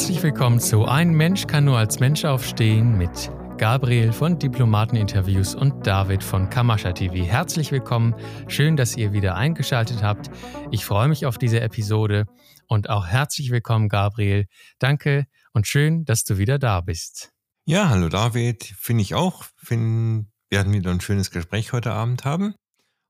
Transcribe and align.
Herzlich 0.00 0.22
willkommen 0.22 0.60
zu 0.60 0.86
Ein 0.86 1.10
Mensch 1.10 1.46
kann 1.46 1.66
nur 1.66 1.76
als 1.76 2.00
Mensch 2.00 2.24
aufstehen 2.24 2.96
mit 2.96 3.30
Gabriel 3.58 4.14
von 4.14 4.38
Diplomateninterviews 4.38 5.54
und 5.54 5.86
David 5.86 6.24
von 6.24 6.48
Kamascha 6.48 6.92
TV. 6.92 7.16
Herzlich 7.16 7.70
willkommen. 7.70 8.14
Schön, 8.48 8.78
dass 8.78 8.96
ihr 8.96 9.12
wieder 9.12 9.36
eingeschaltet 9.36 10.02
habt. 10.02 10.30
Ich 10.70 10.86
freue 10.86 11.06
mich 11.06 11.26
auf 11.26 11.36
diese 11.36 11.60
Episode 11.60 12.24
und 12.66 12.88
auch 12.88 13.08
herzlich 13.08 13.50
willkommen, 13.50 13.90
Gabriel. 13.90 14.46
Danke 14.78 15.26
und 15.52 15.66
schön, 15.66 16.06
dass 16.06 16.24
du 16.24 16.38
wieder 16.38 16.58
da 16.58 16.80
bist. 16.80 17.30
Ja, 17.66 17.90
hallo 17.90 18.08
David. 18.08 18.64
Finde 18.64 19.02
ich 19.02 19.14
auch. 19.14 19.44
Find, 19.58 20.28
wir 20.48 20.60
werden 20.60 20.72
wieder 20.72 20.92
ein 20.92 21.02
schönes 21.02 21.30
Gespräch 21.30 21.74
heute 21.74 21.92
Abend 21.92 22.24
haben. 22.24 22.54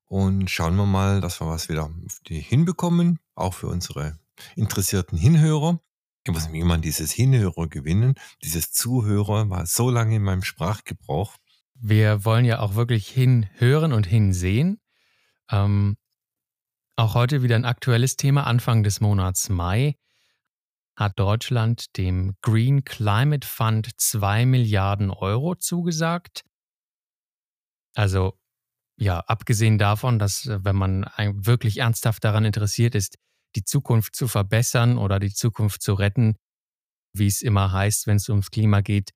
Und 0.06 0.50
schauen 0.50 0.74
wir 0.74 0.86
mal, 0.86 1.20
dass 1.20 1.40
wir 1.40 1.46
was 1.46 1.68
wieder 1.68 1.88
hinbekommen, 2.28 3.20
auch 3.36 3.54
für 3.54 3.68
unsere 3.68 4.18
interessierten 4.56 5.16
Hinhörer. 5.16 5.78
Ich 6.24 6.32
muss 6.32 6.48
mir 6.50 6.64
mal 6.64 6.80
dieses 6.80 7.12
Hinhörer 7.12 7.68
gewinnen. 7.68 8.14
Dieses 8.42 8.72
Zuhörer 8.72 9.48
war 9.48 9.66
so 9.66 9.88
lange 9.90 10.16
in 10.16 10.22
meinem 10.22 10.42
Sprachgebrauch. 10.42 11.36
Wir 11.74 12.24
wollen 12.24 12.44
ja 12.44 12.60
auch 12.60 12.74
wirklich 12.74 13.08
hinhören 13.08 13.92
und 13.92 14.06
hinsehen. 14.06 14.80
Ähm, 15.50 15.96
auch 16.96 17.14
heute 17.14 17.42
wieder 17.42 17.56
ein 17.56 17.64
aktuelles 17.64 18.16
Thema. 18.16 18.44
Anfang 18.44 18.82
des 18.82 19.00
Monats 19.00 19.48
Mai 19.48 19.96
hat 20.94 21.18
Deutschland 21.18 21.96
dem 21.96 22.36
Green 22.42 22.84
Climate 22.84 23.48
Fund 23.48 23.88
2 23.96 24.44
Milliarden 24.44 25.10
Euro 25.10 25.54
zugesagt. 25.54 26.44
Also 27.94 28.38
ja, 28.96 29.20
abgesehen 29.20 29.78
davon, 29.78 30.18
dass 30.18 30.46
wenn 30.46 30.76
man 30.76 31.10
wirklich 31.16 31.78
ernsthaft 31.78 32.22
daran 32.22 32.44
interessiert 32.44 32.94
ist, 32.94 33.16
die 33.56 33.64
Zukunft 33.64 34.14
zu 34.14 34.28
verbessern 34.28 34.98
oder 34.98 35.18
die 35.18 35.32
Zukunft 35.32 35.82
zu 35.82 35.94
retten, 35.94 36.36
wie 37.12 37.26
es 37.26 37.42
immer 37.42 37.72
heißt, 37.72 38.06
wenn 38.06 38.16
es 38.16 38.28
ums 38.28 38.50
Klima 38.50 38.80
geht. 38.80 39.10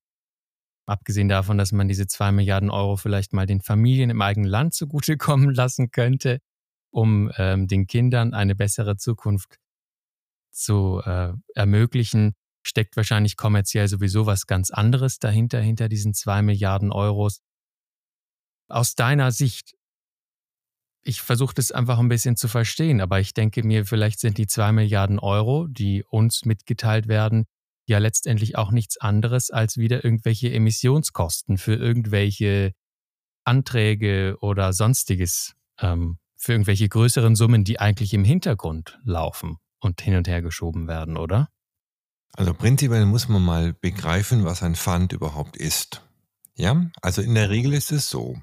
Abgesehen 0.87 1.29
davon, 1.29 1.57
dass 1.57 1.73
man 1.73 1.89
diese 1.89 2.07
zwei 2.07 2.31
Milliarden 2.33 2.71
Euro 2.71 2.97
vielleicht 2.97 3.33
mal 3.33 3.47
den 3.47 3.63
Familien 3.63 4.11
im 4.11 4.21
eigenen 4.21 4.51
Land 4.51 4.75
zugutekommen 4.75 5.51
lassen 5.55 5.91
könnte, 5.91 6.41
um 6.93 7.31
ähm, 7.37 7.67
den 7.67 7.87
Kindern 7.87 8.35
eine 8.35 8.55
bessere 8.55 8.97
Zukunft 8.97 9.57
zu 10.51 11.01
äh, 11.05 11.33
ermöglichen, 11.55 12.35
steckt 12.67 12.97
wahrscheinlich 12.97 13.37
kommerziell 13.37 13.89
sowieso 13.89 14.27
was 14.27 14.47
ganz 14.47 14.71
anderes 14.71 15.19
dahinter, 15.19 15.61
hinter 15.61 15.89
diesen 15.89 16.15
zwei 16.15 16.43
Milliarden 16.43 16.93
Euros. 16.93 17.41
Aus 18.69 18.95
deiner 18.95 19.33
Sicht, 19.33 19.75
ich 21.05 21.21
versuche 21.21 21.55
das 21.55 21.71
einfach 21.71 21.99
ein 21.99 22.09
bisschen 22.09 22.37
zu 22.37 22.49
verstehen, 22.49 23.01
aber 23.01 23.21
ich 23.21 23.35
denke 23.35 23.63
mir, 23.63 23.85
vielleicht 23.85 24.21
sind 24.21 24.39
die 24.39 24.47
zwei 24.47 24.73
Milliarden 24.73 25.19
Euro, 25.19 25.67
die 25.69 26.03
uns 26.09 26.45
mitgeteilt 26.45 27.09
werden, 27.09 27.45
ja 27.87 27.99
letztendlich 27.99 28.57
auch 28.57 28.71
nichts 28.71 28.97
anderes 28.99 29.51
als 29.51 29.77
wieder 29.77 30.05
irgendwelche 30.05 30.51
Emissionskosten 30.51 31.59
für 31.59 31.75
irgendwelche 31.75 32.73
Anträge 33.45 34.39
oder 34.41 34.73
sonstiges, 34.73 35.55
ähm, 35.79 36.19
für 36.37 36.53
irgendwelche 36.53 36.89
größeren 36.89 37.37
Summen, 37.37 37.65
die 37.65 37.79
eigentlich 37.79 38.15
im 38.15 38.25
Hintergrund 38.25 38.99
laufen 39.05 39.59
und 39.81 40.01
hin 40.01 40.17
und 40.17 40.27
her 40.27 40.41
geschoben 40.41 40.89
werden, 40.89 41.19
oder? 41.19 41.51
Also 42.33 42.55
prinzipiell 42.55 43.05
muss 43.05 43.29
man 43.29 43.45
mal 43.45 43.75
begreifen, 43.75 44.45
was 44.45 44.63
ein 44.63 44.75
Fund 44.75 45.13
überhaupt 45.13 45.57
ist. 45.57 46.03
Ja, 46.57 46.91
also 47.03 47.21
in 47.21 47.35
der 47.35 47.51
Regel 47.51 47.75
ist 47.75 47.93
es 47.93 48.09
so 48.09 48.41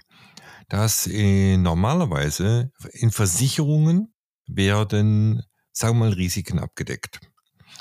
dass 0.69 1.07
äh, 1.07 1.57
normalerweise 1.57 2.71
in 2.93 3.11
Versicherungen 3.11 4.13
werden, 4.47 5.43
sagen 5.71 5.97
wir 5.99 6.07
mal, 6.07 6.13
Risiken 6.13 6.59
abgedeckt. 6.59 7.19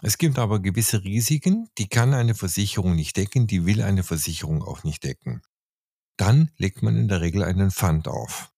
Es 0.02 0.18
gibt 0.18 0.38
aber 0.38 0.60
gewisse 0.60 1.04
Risiken, 1.04 1.68
die 1.78 1.88
kann 1.88 2.14
eine 2.14 2.34
Versicherung 2.34 2.94
nicht 2.94 3.16
decken, 3.16 3.46
die 3.46 3.66
will 3.66 3.82
eine 3.82 4.02
Versicherung 4.02 4.62
auch 4.62 4.82
nicht 4.82 5.04
decken. 5.04 5.42
Dann 6.16 6.50
legt 6.56 6.82
man 6.82 6.96
in 6.96 7.08
der 7.08 7.20
Regel 7.20 7.42
einen 7.42 7.70
Fund 7.70 8.08
auf. 8.08 8.50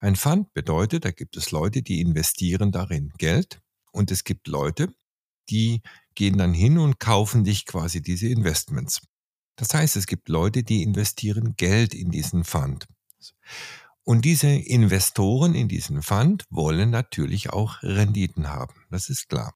Ein 0.00 0.16
Fund 0.16 0.52
bedeutet, 0.52 1.04
da 1.04 1.12
gibt 1.12 1.36
es 1.36 1.50
Leute, 1.50 1.82
die 1.82 2.00
investieren 2.00 2.72
darin 2.72 3.12
Geld 3.18 3.60
und 3.92 4.10
es 4.10 4.24
gibt 4.24 4.48
Leute, 4.48 4.92
die 5.48 5.82
gehen 6.14 6.38
dann 6.38 6.52
hin 6.52 6.78
und 6.78 6.98
kaufen 6.98 7.44
dich 7.44 7.66
quasi 7.66 8.02
diese 8.02 8.28
Investments. 8.28 9.00
Das 9.56 9.72
heißt, 9.74 9.96
es 9.96 10.06
gibt 10.06 10.28
Leute, 10.28 10.62
die 10.62 10.82
investieren 10.82 11.54
Geld 11.56 11.94
in 11.94 12.10
diesen 12.10 12.44
Fund. 12.44 12.86
Und 14.04 14.24
diese 14.24 14.48
Investoren 14.48 15.54
in 15.54 15.68
diesen 15.68 16.02
Fund 16.02 16.44
wollen 16.50 16.90
natürlich 16.90 17.50
auch 17.50 17.82
Renditen 17.82 18.48
haben. 18.48 18.74
Das 18.90 19.08
ist 19.08 19.28
klar. 19.28 19.54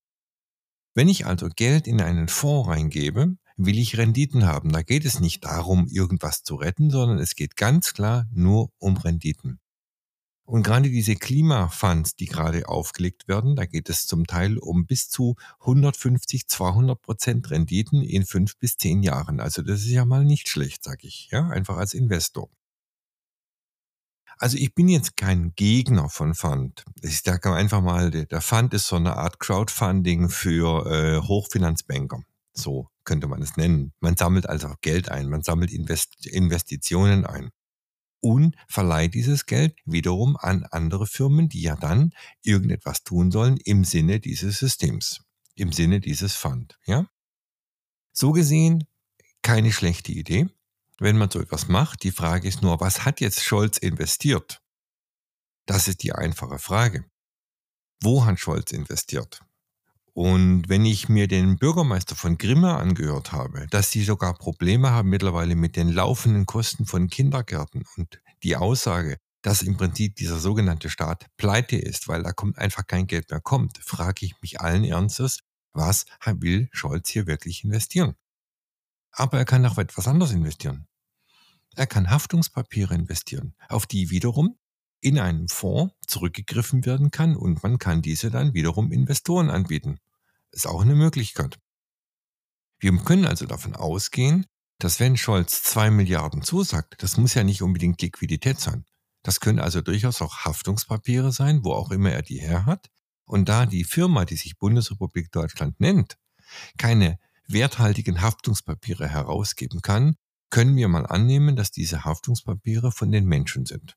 Wenn 0.95 1.09
ich 1.09 1.27
also 1.27 1.49
Geld 1.49 1.87
in 1.87 2.01
einen 2.01 2.29
Fonds 2.29 2.69
reingebe, 2.69 3.37
will 3.57 3.79
ich 3.79 3.97
Renditen 3.97 4.47
haben. 4.47 4.71
Da 4.71 4.83
geht 4.83 5.05
es 5.05 5.21
nicht 5.21 5.45
darum, 5.45 5.89
irgendwas 5.89 6.43
zu 6.43 6.57
retten, 6.57 6.91
sondern 6.91 7.19
es 7.19 7.35
geht 7.35 7.57
ganz 7.57 7.95
klar 7.95 8.27
nur 8.33 8.71
um 8.79 8.97
Renditen. 8.97 9.61
Und 10.45 10.63
gerade 10.63 10.89
diese 10.89 11.17
Klimafunds, 11.17 12.15
die 12.15 12.27
gerade 12.27 12.69
aufgelegt 12.69 13.27
werden, 13.27 13.57
da 13.57 13.67
geht 13.67 13.91
es 13.91 14.07
zum 14.07 14.29
Teil 14.29 14.59
um 14.59 14.87
bis 14.87 15.09
zu 15.09 15.35
150, 15.61 16.47
200 16.47 17.03
Prozent 17.03 17.51
Renditen 17.51 18.03
in 18.03 18.25
fünf 18.25 18.57
bis 18.57 18.77
zehn 18.77 19.03
Jahren. 19.03 19.41
Also 19.41 19.63
das 19.63 19.81
ist 19.81 19.91
ja 19.91 20.05
mal 20.05 20.25
nicht 20.25 20.49
schlecht, 20.49 20.85
sag 20.85 21.03
ich, 21.03 21.29
ja, 21.33 21.49
einfach 21.49 21.79
als 21.79 21.95
Investor. 21.95 22.49
Also 24.39 24.59
ich 24.59 24.75
bin 24.75 24.89
jetzt 24.89 25.17
kein 25.17 25.55
Gegner 25.55 26.11
von 26.11 26.35
Fund. 26.35 26.85
Ich 27.03 27.23
sage 27.23 27.55
einfach 27.55 27.81
mal, 27.81 28.11
der 28.11 28.41
Fund 28.41 28.75
ist 28.75 28.87
so 28.87 28.97
eine 28.97 29.17
Art 29.17 29.41
Crowdfunding 29.41 30.29
für 30.29 30.87
äh, 30.87 31.21
Hochfinanzbanker. 31.27 32.21
So 32.53 32.89
könnte 33.05 33.29
man 33.29 33.41
es 33.41 33.57
nennen. 33.57 33.93
Man 34.01 34.17
sammelt 34.17 34.49
also 34.49 34.75
Geld 34.83 35.11
ein, 35.11 35.29
man 35.29 35.43
sammelt 35.43 35.73
Invest 35.73 36.27
Investitionen 36.27 37.25
ein 37.25 37.51
und 38.21 38.57
verleiht 38.69 39.15
dieses 39.15 39.47
Geld 39.47 39.77
wiederum 39.85 40.37
an 40.37 40.65
andere 40.71 41.07
Firmen, 41.07 41.49
die 41.49 41.63
ja 41.63 41.77
dann 41.77 42.13
irgendetwas 42.43 43.05
tun 43.05 43.31
sollen 43.31 43.57
im 43.65 43.85
Sinne 43.85 44.21
dieses 44.21 44.59
Systems, 44.59 45.21
im 45.55 45.73
Sinne 45.73 46.01
dieses 46.01 46.35
Fund. 46.35 46.79
Ja? 46.87 47.07
So 48.13 48.33
gesehen 48.33 48.85
keine 49.43 49.73
schlechte 49.73 50.13
Idee 50.13 50.49
wenn 50.99 51.19
man 51.19 51.31
so 51.31 51.41
etwas 51.41 51.69
macht. 51.69 52.03
Die 52.03 52.13
Frage 52.13 52.49
ist 52.49 52.63
nur, 52.63 52.81
was 52.81 53.05
hat 53.05 53.21
jetzt 53.21 53.45
Scholz 53.45 53.79
investiert? 53.79 54.61
Das 55.67 55.89
ist 55.89 56.03
die 56.03 56.13
einfache 56.13 56.59
Frage. 56.59 57.05
Wo 58.03 58.25
hat 58.25 58.39
Scholz 58.39 58.73
investiert? 58.73 59.41
Und 60.13 60.71
wenn 60.71 60.87
ich 60.87 61.11
mir 61.11 61.29
den 61.29 61.59
Bürgermeister 61.59 62.15
von 62.17 62.39
Grimma 62.39 62.79
angehört 62.79 63.33
habe, 63.33 63.67
dass 63.69 63.91
sie 63.91 64.03
sogar 64.03 64.33
Probleme 64.33 64.91
haben 64.91 65.11
mittlerweile 65.11 65.55
mit 65.57 65.77
den 65.77 65.91
laufenden 65.91 66.47
Kosten 66.47 66.87
von 66.87 67.09
Kindergärten 67.09 67.85
und 67.97 68.23
die 68.43 68.57
Aussage, 68.57 69.19
dass 69.43 69.63
im 69.63 69.77
Prinzip 69.77 70.17
dieser 70.17 70.39
sogenannte 70.39 70.89
Staat 70.89 71.27
pleite 71.37 71.77
ist, 71.77 72.09
weil 72.09 72.23
da 72.23 72.33
kommt 72.33 72.59
einfach 72.59 72.87
kein 72.87 73.07
Geld 73.07 73.31
mehr 73.31 73.41
kommt, 73.41 73.79
frage 73.79 74.25
ich 74.25 74.35
mich 74.41 74.61
allen 74.61 74.85
Ernstes, 74.85 75.41
was 75.75 76.07
will 76.25 76.69
Scholz 76.73 77.11
hier 77.11 77.27
wirklich 77.27 77.63
investieren? 77.63 78.17
Aber 79.17 79.39
er 79.39 79.47
kann 79.47 79.65
auch 79.65 79.79
etwas 79.79 80.07
anderes 80.07 80.33
investieren. 80.33 80.87
Er 81.75 81.87
kann 81.87 82.11
Haftungspapiere 82.11 82.95
investieren, 82.95 83.55
auf 83.69 83.87
die 83.87 84.11
wiederum 84.11 84.57
in 85.01 85.19
einem 85.19 85.49
Fonds 85.49 85.95
zurückgegriffen 86.07 86.85
werden 86.85 87.11
kann 87.11 87.35
und 87.35 87.63
man 87.63 87.79
kann 87.79 88.03
diese 88.03 88.31
dann 88.31 88.55
wiederum 88.55 88.93
Investoren 88.93 89.51
anbieten. 89.51 89.99
Ist 90.53 90.67
auch 90.67 90.83
eine 90.83 90.95
Möglichkeit. 90.95 91.59
Wir 92.79 92.97
können 92.99 93.25
also 93.25 93.47
davon 93.47 93.75
ausgehen, 93.75 94.47
dass 94.79 95.01
wenn 95.01 95.17
Scholz 95.17 95.63
zwei 95.63 95.91
Milliarden 95.91 96.43
zusagt, 96.43 97.03
das 97.03 97.17
muss 97.17 97.35
ja 97.35 97.43
nicht 97.43 97.63
unbedingt 97.63 98.01
Liquidität 98.03 98.61
sein. 98.61 98.85
Das 99.23 99.41
können 99.41 99.61
also 99.61 99.81
durchaus 99.81 100.21
auch 100.21 100.45
Haftungspapiere 100.45 101.33
sein, 101.33 101.65
wo 101.65 101.73
auch 101.73 101.91
immer 101.91 102.11
er 102.11 102.23
die 102.23 102.39
her 102.39 102.67
hat. 102.67 102.91
Und 103.25 103.49
da 103.49 103.65
die 103.65 103.85
Firma, 103.85 104.25
die 104.25 104.37
sich 104.37 104.59
Bundesrepublik 104.59 105.33
Deutschland 105.33 105.81
nennt, 105.81 106.19
keine 106.77 107.19
werthaltigen 107.49 108.21
Haftungspapiere 108.21 109.09
herausgeben 109.09 109.83
kann, 109.83 110.17
können 110.51 110.77
wir 110.77 110.89
mal 110.89 111.07
annehmen, 111.07 111.57
dass 111.57 111.71
diese 111.71 112.05
Haftungspapiere 112.05 112.93
von 112.93 113.11
den 113.11 113.27
Menschen 113.27 113.67
sind. 113.67 113.97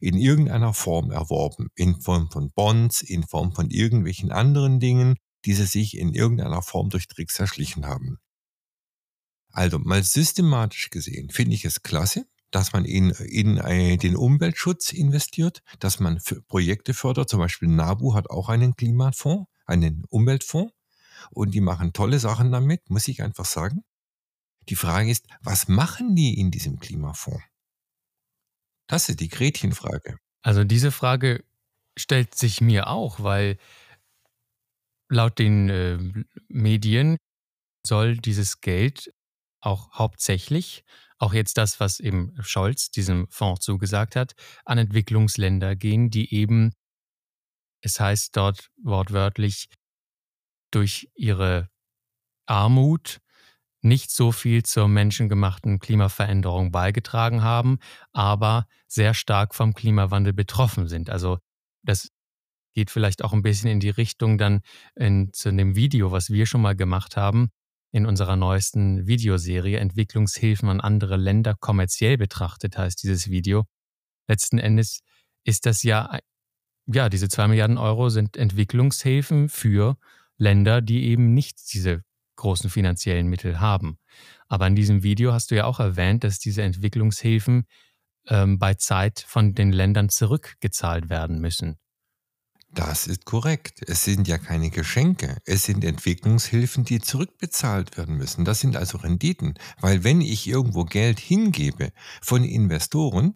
In 0.00 0.16
irgendeiner 0.16 0.74
Form 0.74 1.10
erworben, 1.10 1.70
in 1.74 2.00
Form 2.00 2.30
von 2.30 2.50
Bonds, 2.52 3.02
in 3.02 3.24
Form 3.26 3.52
von 3.52 3.70
irgendwelchen 3.70 4.30
anderen 4.30 4.80
Dingen, 4.80 5.16
die 5.44 5.54
sie 5.54 5.66
sich 5.66 5.96
in 5.96 6.14
irgendeiner 6.14 6.62
Form 6.62 6.90
durch 6.90 7.08
Tricks 7.08 7.38
erschlichen 7.38 7.86
haben. 7.86 8.18
Also 9.50 9.78
mal 9.78 10.02
systematisch 10.02 10.90
gesehen 10.90 11.30
finde 11.30 11.54
ich 11.54 11.64
es 11.64 11.82
klasse, 11.82 12.26
dass 12.50 12.72
man 12.72 12.84
in, 12.84 13.10
in 13.10 13.58
äh, 13.58 13.96
den 13.96 14.16
Umweltschutz 14.16 14.92
investiert, 14.92 15.62
dass 15.80 16.00
man 16.00 16.20
Projekte 16.48 16.94
fördert. 16.94 17.28
Zum 17.28 17.40
Beispiel 17.40 17.68
NABU 17.68 18.14
hat 18.14 18.30
auch 18.30 18.48
einen 18.48 18.74
Klimafonds, 18.76 19.48
einen 19.66 20.04
Umweltfonds. 20.08 20.72
Und 21.30 21.52
die 21.52 21.60
machen 21.60 21.92
tolle 21.92 22.18
Sachen 22.18 22.52
damit, 22.52 22.88
muss 22.90 23.08
ich 23.08 23.22
einfach 23.22 23.44
sagen. 23.44 23.84
Die 24.68 24.76
Frage 24.76 25.10
ist, 25.10 25.26
was 25.40 25.68
machen 25.68 26.14
die 26.14 26.38
in 26.38 26.50
diesem 26.50 26.78
Klimafonds? 26.78 27.42
Das 28.86 29.08
ist 29.08 29.20
die 29.20 29.28
Gretchenfrage. 29.28 30.18
Also 30.42 30.64
diese 30.64 30.92
Frage 30.92 31.44
stellt 31.96 32.34
sich 32.34 32.60
mir 32.60 32.88
auch, 32.88 33.20
weil 33.20 33.58
laut 35.10 35.38
den 35.38 35.68
äh, 35.68 35.98
Medien 36.48 37.16
soll 37.86 38.16
dieses 38.16 38.60
Geld 38.60 39.12
auch 39.60 39.92
hauptsächlich, 39.92 40.84
auch 41.18 41.32
jetzt 41.32 41.58
das, 41.58 41.80
was 41.80 42.00
eben 42.00 42.34
Scholz 42.42 42.90
diesem 42.90 43.26
Fonds 43.28 43.64
zugesagt 43.64 44.16
hat, 44.16 44.34
an 44.64 44.78
Entwicklungsländer 44.78 45.74
gehen, 45.74 46.10
die 46.10 46.32
eben, 46.32 46.72
es 47.82 47.98
heißt 47.98 48.36
dort 48.36 48.70
wortwörtlich, 48.82 49.68
durch 50.70 51.08
ihre 51.14 51.68
Armut 52.46 53.20
nicht 53.80 54.10
so 54.10 54.32
viel 54.32 54.64
zur 54.64 54.88
menschengemachten 54.88 55.78
Klimaveränderung 55.78 56.72
beigetragen 56.72 57.42
haben, 57.42 57.78
aber 58.12 58.66
sehr 58.86 59.14
stark 59.14 59.54
vom 59.54 59.74
Klimawandel 59.74 60.32
betroffen 60.32 60.88
sind. 60.88 61.10
Also 61.10 61.38
das 61.82 62.08
geht 62.74 62.90
vielleicht 62.90 63.22
auch 63.24 63.32
ein 63.32 63.42
bisschen 63.42 63.70
in 63.70 63.80
die 63.80 63.90
Richtung 63.90 64.38
dann 64.38 64.60
in, 64.94 65.32
zu 65.32 65.52
dem 65.52 65.76
Video, 65.76 66.12
was 66.12 66.30
wir 66.30 66.46
schon 66.46 66.62
mal 66.62 66.76
gemacht 66.76 67.16
haben, 67.16 67.50
in 67.90 68.06
unserer 68.06 68.36
neuesten 68.36 69.06
Videoserie 69.06 69.78
Entwicklungshilfen 69.78 70.68
an 70.68 70.80
andere 70.80 71.16
Länder 71.16 71.54
kommerziell 71.58 72.18
betrachtet, 72.18 72.76
heißt 72.76 73.02
dieses 73.02 73.30
Video. 73.30 73.64
Letzten 74.28 74.58
Endes 74.58 75.00
ist 75.44 75.66
das 75.66 75.82
ja, 75.82 76.18
ja, 76.86 77.08
diese 77.08 77.28
zwei 77.28 77.48
Milliarden 77.48 77.78
Euro 77.78 78.10
sind 78.10 78.36
Entwicklungshilfen 78.36 79.48
für 79.48 79.96
Länder, 80.38 80.80
die 80.80 81.04
eben 81.04 81.34
nicht 81.34 81.72
diese 81.74 82.02
großen 82.36 82.70
finanziellen 82.70 83.26
Mittel 83.26 83.60
haben. 83.60 83.98
Aber 84.48 84.66
in 84.66 84.76
diesem 84.76 85.02
Video 85.02 85.32
hast 85.32 85.50
du 85.50 85.56
ja 85.56 85.64
auch 85.64 85.80
erwähnt, 85.80 86.24
dass 86.24 86.38
diese 86.38 86.62
Entwicklungshilfen 86.62 87.66
ähm, 88.28 88.58
bei 88.58 88.74
Zeit 88.74 89.24
von 89.26 89.54
den 89.54 89.72
Ländern 89.72 90.08
zurückgezahlt 90.08 91.10
werden 91.10 91.40
müssen. 91.40 91.78
Das 92.70 93.06
ist 93.06 93.24
korrekt. 93.24 93.82
Es 93.86 94.04
sind 94.04 94.28
ja 94.28 94.36
keine 94.36 94.70
Geschenke. 94.70 95.38
Es 95.46 95.64
sind 95.64 95.84
Entwicklungshilfen, 95.84 96.84
die 96.84 97.00
zurückbezahlt 97.00 97.96
werden 97.96 98.16
müssen. 98.16 98.44
Das 98.44 98.60
sind 98.60 98.76
also 98.76 98.98
Renditen. 98.98 99.54
Weil 99.80 100.04
wenn 100.04 100.20
ich 100.20 100.46
irgendwo 100.46 100.84
Geld 100.84 101.18
hingebe 101.18 101.92
von 102.20 102.44
Investoren, 102.44 103.34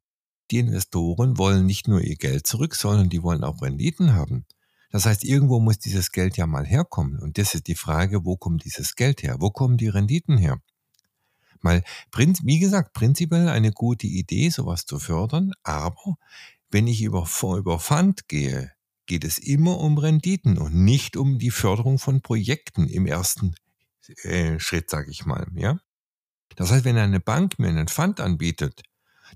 die 0.51 0.59
Investoren 0.59 1.39
wollen 1.39 1.65
nicht 1.65 1.89
nur 1.89 2.03
ihr 2.03 2.17
Geld 2.17 2.47
zurück, 2.47 2.75
sondern 2.75 3.09
die 3.09 3.23
wollen 3.23 3.43
auch 3.43 3.63
Renditen 3.63 4.13
haben. 4.13 4.45
Das 4.93 5.07
heißt, 5.07 5.25
irgendwo 5.25 5.59
muss 5.59 5.79
dieses 5.79 6.13
Geld 6.13 6.37
ja 6.37 6.47
mal 6.47 6.67
herkommen. 6.67 7.19
Und 7.19 7.39
das 7.39 7.55
ist 7.55 7.67
die 7.67 7.75
Frage, 7.75 8.27
wo 8.27 8.37
kommt 8.37 8.65
dieses 8.65 8.95
Geld 8.95 9.23
her? 9.23 9.37
Wo 9.41 9.51
kommen 9.51 9.79
die 9.79 9.89
Renditen 9.89 10.37
her? 10.37 10.61
Mal, 11.63 11.83
wie 12.13 12.59
gesagt, 12.59 12.93
prinzipiell 12.93 13.49
eine 13.49 13.73
gute 13.73 14.07
Idee, 14.07 14.51
sowas 14.51 14.85
zu 14.85 14.99
fördern, 14.99 15.53
aber 15.63 16.17
wenn 16.71 16.87
ich 16.87 17.03
über, 17.03 17.27
über 17.57 17.79
Fund 17.79 18.29
gehe, 18.29 18.73
geht 19.07 19.25
es 19.25 19.39
immer 19.39 19.79
um 19.79 19.97
Renditen 19.97 20.59
und 20.59 20.75
nicht 20.75 21.17
um 21.17 21.39
die 21.39 21.51
Förderung 21.51 21.99
von 21.99 22.21
Projekten 22.21 22.89
im 22.89 23.07
ersten 23.07 23.55
äh, 24.25 24.59
Schritt, 24.59 24.91
sage 24.91 25.11
ich 25.11 25.25
mal. 25.25 25.47
Ja? 25.55 25.79
Das 26.57 26.71
heißt, 26.71 26.85
wenn 26.85 26.99
eine 26.99 27.21
Bank 27.21 27.59
mir 27.59 27.69
einen 27.69 27.89
Fund 27.89 28.21
anbietet, 28.21 28.83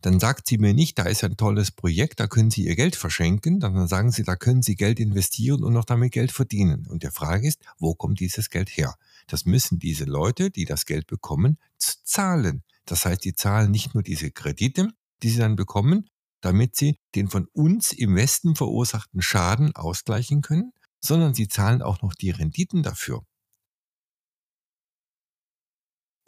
dann 0.02 0.20
sagt 0.20 0.46
sie 0.46 0.58
mir 0.58 0.74
nicht, 0.74 0.98
da 0.98 1.04
ist 1.04 1.24
ein 1.24 1.36
tolles 1.36 1.70
Projekt, 1.70 2.20
da 2.20 2.26
können 2.26 2.50
Sie 2.50 2.64
Ihr 2.64 2.76
Geld 2.76 2.96
verschenken, 2.96 3.60
dann 3.60 3.88
sagen 3.88 4.10
Sie, 4.10 4.22
da 4.22 4.36
können 4.36 4.62
Sie 4.62 4.76
Geld 4.76 5.00
investieren 5.00 5.64
und 5.64 5.72
noch 5.72 5.84
damit 5.84 6.12
Geld 6.12 6.32
verdienen. 6.32 6.86
Und 6.86 7.02
die 7.02 7.10
Frage 7.10 7.48
ist, 7.48 7.60
wo 7.78 7.94
kommt 7.94 8.20
dieses 8.20 8.50
Geld 8.50 8.68
her? 8.70 8.94
Das 9.26 9.44
müssen 9.44 9.78
diese 9.78 10.04
Leute, 10.04 10.50
die 10.50 10.64
das 10.64 10.86
Geld 10.86 11.06
bekommen, 11.06 11.58
zahlen. 11.78 12.62
Das 12.84 13.04
heißt, 13.04 13.24
die 13.24 13.34
zahlen 13.34 13.70
nicht 13.70 13.94
nur 13.94 14.02
diese 14.02 14.30
Kredite, 14.30 14.88
die 15.22 15.30
sie 15.30 15.38
dann 15.38 15.56
bekommen, 15.56 16.08
damit 16.40 16.76
sie 16.76 16.98
den 17.14 17.28
von 17.28 17.46
uns 17.52 17.92
im 17.92 18.14
Westen 18.14 18.54
verursachten 18.54 19.22
Schaden 19.22 19.74
ausgleichen 19.74 20.42
können, 20.42 20.72
sondern 21.00 21.34
sie 21.34 21.48
zahlen 21.48 21.82
auch 21.82 22.02
noch 22.02 22.14
die 22.14 22.30
Renditen 22.30 22.82
dafür. 22.82 23.22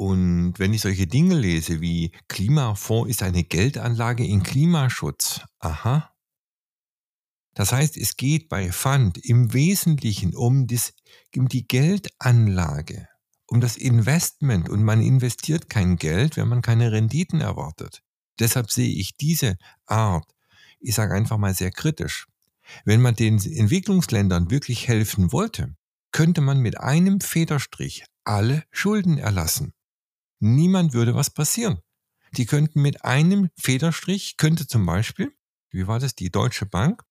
Und 0.01 0.55
wenn 0.59 0.73
ich 0.73 0.83
solche 0.83 1.09
Dinge 1.09 1.35
lese 1.35 1.81
wie 1.81 2.13
Klimafonds 2.29 3.11
ist 3.11 3.25
eine 3.25 3.43
Geldanlage 3.43 4.25
in 4.25 4.45
Klimaschutz, 4.45 5.41
aha. 5.59 6.15
Das 7.55 7.73
heißt, 7.73 7.97
es 7.97 8.17
geht 8.17 8.49
bei 8.49 8.71
Fund 8.71 9.19
im 9.19 9.53
Wesentlichen 9.53 10.37
um, 10.37 10.69
das, 10.69 10.93
um 11.37 11.49
die 11.49 11.67
Geldanlage, 11.67 13.09
um 13.49 13.61
das 13.61 13.77
Investment 13.77 14.69
und 14.69 14.85
man 14.85 15.03
investiert 15.03 15.69
kein 15.69 15.97
Geld, 15.97 16.37
wenn 16.37 16.47
man 16.47 16.63
keine 16.63 16.93
Renditen 16.93 17.41
erwartet. 17.41 18.05
Deshalb 18.39 18.71
sehe 18.71 18.95
ich 18.95 19.17
diese 19.17 19.57
Art, 19.87 20.33
ich 20.79 20.95
sage 20.95 21.13
einfach 21.13 21.39
mal 21.39 21.55
sehr 21.55 21.73
kritisch. 21.73 22.29
Wenn 22.85 23.01
man 23.01 23.17
den 23.17 23.45
Entwicklungsländern 23.45 24.53
wirklich 24.53 24.87
helfen 24.87 25.33
wollte, 25.33 25.75
könnte 26.13 26.41
man 26.41 26.61
mit 26.61 26.79
einem 26.79 27.21
Federstrich 27.21 28.05
alle 28.23 28.63
Schulden 28.71 29.19
erlassen. 29.19 29.73
Niemand 30.41 30.93
würde 30.93 31.15
was 31.15 31.31
passieren. 31.31 31.81
Die 32.37 32.47
könnten 32.47 32.83
mit 32.83 33.05
einem 33.05 33.49
Federstrich, 33.59 34.37
könnte 34.37 34.67
zum 34.67 34.85
Beispiel, 34.87 35.33
wie 35.71 35.87
war 35.87 35.99
das, 35.99 36.15
die 36.15 36.31
Deutsche 36.31 36.67
Bank, 36.67 37.03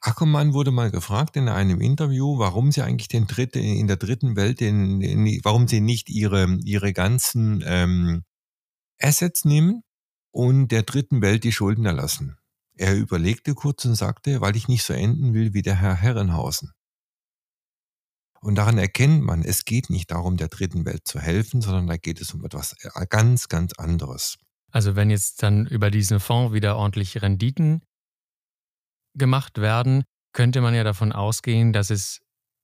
Ackermann 0.00 0.52
wurde 0.52 0.70
mal 0.70 0.90
gefragt 0.90 1.36
in 1.36 1.48
einem 1.48 1.80
Interview, 1.80 2.38
warum 2.38 2.70
sie 2.70 2.82
eigentlich 2.82 3.08
den 3.08 3.26
dritte, 3.26 3.58
in 3.58 3.88
der 3.88 3.96
dritten 3.96 4.36
Welt, 4.36 4.60
den, 4.60 5.00
warum 5.42 5.66
sie 5.66 5.80
nicht 5.80 6.10
ihre, 6.10 6.58
ihre 6.64 6.92
ganzen 6.92 7.64
ähm, 7.66 8.22
Assets 9.00 9.44
nehmen 9.44 9.82
und 10.30 10.68
der 10.68 10.82
dritten 10.82 11.22
Welt 11.22 11.44
die 11.44 11.52
Schulden 11.52 11.86
erlassen. 11.86 12.36
Er 12.74 12.96
überlegte 12.96 13.54
kurz 13.54 13.84
und 13.84 13.94
sagte, 13.94 14.40
weil 14.40 14.54
ich 14.54 14.68
nicht 14.68 14.84
so 14.84 14.92
enden 14.92 15.34
will 15.34 15.54
wie 15.54 15.62
der 15.62 15.76
Herr 15.76 15.94
Herrenhausen. 15.94 16.72
Und 18.46 18.54
daran 18.54 18.78
erkennt 18.78 19.24
man, 19.24 19.42
es 19.42 19.64
geht 19.64 19.90
nicht 19.90 20.12
darum, 20.12 20.36
der 20.36 20.46
dritten 20.46 20.84
Welt 20.84 21.04
zu 21.04 21.18
helfen, 21.18 21.62
sondern 21.62 21.88
da 21.88 21.96
geht 21.96 22.20
es 22.20 22.32
um 22.32 22.44
etwas 22.44 22.76
äh, 22.80 23.06
ganz, 23.10 23.48
ganz 23.48 23.72
anderes. 23.72 24.38
Also 24.70 24.94
wenn 24.94 25.10
jetzt 25.10 25.42
dann 25.42 25.66
über 25.66 25.90
diesen 25.90 26.20
Fonds 26.20 26.52
wieder 26.52 26.76
ordentlich 26.76 27.20
Renditen 27.22 27.82
gemacht 29.14 29.58
werden, 29.58 30.04
könnte 30.32 30.60
man 30.60 30.76
ja 30.76 30.84
davon 30.84 31.10
ausgehen, 31.10 31.72
dass 31.72 31.90
es 31.90 32.20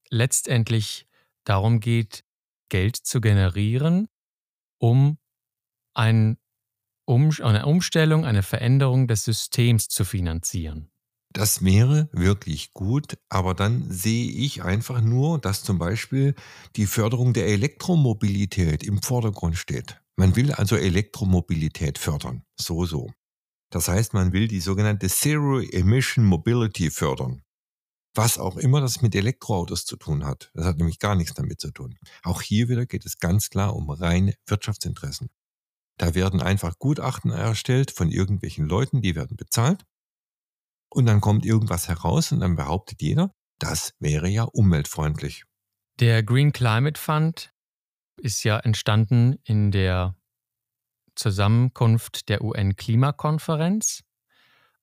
letztendlich 0.09 1.09
darum 1.43 1.81
geht, 1.81 2.23
Geld 2.69 2.95
zu 2.95 3.21
generieren, 3.21 4.07
um 4.79 5.19
ein, 5.95 6.37
um, 7.07 7.31
eine 7.41 7.67
Umstellung, 7.67 8.25
eine 8.25 8.45
Veränderung 8.45 9.09
des 9.09 9.25
Systems 9.25 9.89
zu 9.89 10.05
finanzieren. 10.05 10.92
Das 11.33 11.65
wäre 11.65 12.11
wirklich 12.13 12.75
gut, 12.75 13.17
aber 13.31 13.55
dann 13.55 13.91
sehe 13.91 14.31
ich 14.31 14.63
einfach 14.63 15.01
nur, 15.01 15.39
dass 15.39 15.65
zum 15.65 15.79
Beispiel 15.79 16.35
die 16.77 16.85
Förderung 16.85 17.33
der 17.33 17.47
Elektromobilität 17.47 18.83
im 18.83 19.01
Vordergrund 19.01 19.57
steht. 19.57 20.03
Man 20.17 20.37
will 20.37 20.53
also 20.53 20.77
Elektromobilität 20.77 21.97
fördern. 21.97 22.45
So, 22.61 22.85
so. 22.85 23.11
Das 23.71 23.89
heißt, 23.89 24.13
man 24.13 24.35
will 24.35 24.47
die 24.47 24.61
sogenannte 24.61 25.09
Zero 25.09 25.61
Emission 25.61 26.27
Mobility 26.27 26.91
fördern. 26.91 27.43
Was 28.15 28.39
auch 28.39 28.59
immer 28.59 28.83
das 28.83 29.01
mit 29.01 29.15
Elektroautos 29.15 29.87
zu 29.87 29.97
tun 29.97 30.27
hat. 30.27 30.51
Das 30.53 30.67
hat 30.67 30.77
nämlich 30.77 30.99
gar 30.99 31.15
nichts 31.15 31.33
damit 31.33 31.63
zu 31.63 31.71
tun. 31.71 31.97
Auch 32.25 32.43
hier 32.43 32.69
wieder 32.69 32.85
geht 32.85 33.07
es 33.07 33.21
ganz 33.21 33.49
klar 33.49 33.75
um 33.75 33.89
reine 33.89 34.35
Wirtschaftsinteressen. 34.47 35.31
Da 35.97 36.15
werden 36.15 36.43
einfach 36.43 36.79
Gutachten 36.79 37.31
erstellt 37.31 37.91
von 37.91 38.11
irgendwelchen 38.11 38.67
Leuten, 38.67 39.01
die 39.01 39.15
werden 39.15 39.39
bezahlt 39.39 39.87
und 40.95 41.07
dann 41.07 41.21
kommt 41.21 41.45
irgendwas 41.45 41.89
heraus 41.89 42.33
und 42.33 42.41
dann 42.41 42.57
behauptet 42.57 43.01
jeder, 43.01 43.35
das 43.59 43.95
wäre 43.99 44.29
ja 44.29 44.45
umweltfreundlich. 44.45 45.45
Der 46.01 46.23
Green 46.23 46.53
Climate 46.53 47.01
Fund 47.01 47.53
ist 48.17 48.45
ja 48.45 48.59
entstanden 48.59 49.39
in 49.45 49.71
der 49.71 50.17
Zusammenkunft 51.15 52.29
der 52.29 52.43
UN-Klimakonferenz. 52.43 54.03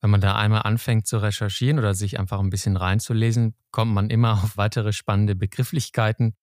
Wenn 0.00 0.10
man 0.10 0.20
da 0.20 0.36
einmal 0.36 0.62
anfängt 0.62 1.06
zu 1.06 1.18
recherchieren 1.18 1.78
oder 1.78 1.94
sich 1.94 2.18
einfach 2.18 2.40
ein 2.40 2.50
bisschen 2.50 2.76
reinzulesen, 2.76 3.54
kommt 3.70 3.92
man 3.92 4.10
immer 4.10 4.32
auf 4.44 4.56
weitere 4.56 4.92
spannende 4.92 5.34
Begrifflichkeiten. 5.34 6.34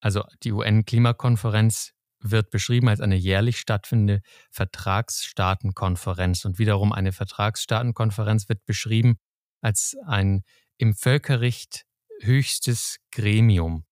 Also 0.00 0.24
die 0.44 0.52
UN-Klimakonferenz 0.52 1.92
wird 2.20 2.50
beschrieben 2.50 2.88
als 2.88 3.00
eine 3.00 3.16
jährlich 3.16 3.58
stattfindende 3.58 4.20
Vertragsstaatenkonferenz. 4.50 6.44
Und 6.44 6.58
wiederum 6.58 6.92
eine 6.92 7.12
Vertragsstaatenkonferenz 7.12 8.48
wird 8.48 8.64
beschrieben 8.64 9.18
als 9.60 9.96
ein 10.06 10.42
im 10.76 10.94
Völkerrecht 10.94 11.84
höchstes 12.20 12.98
Gremium. 13.12 13.84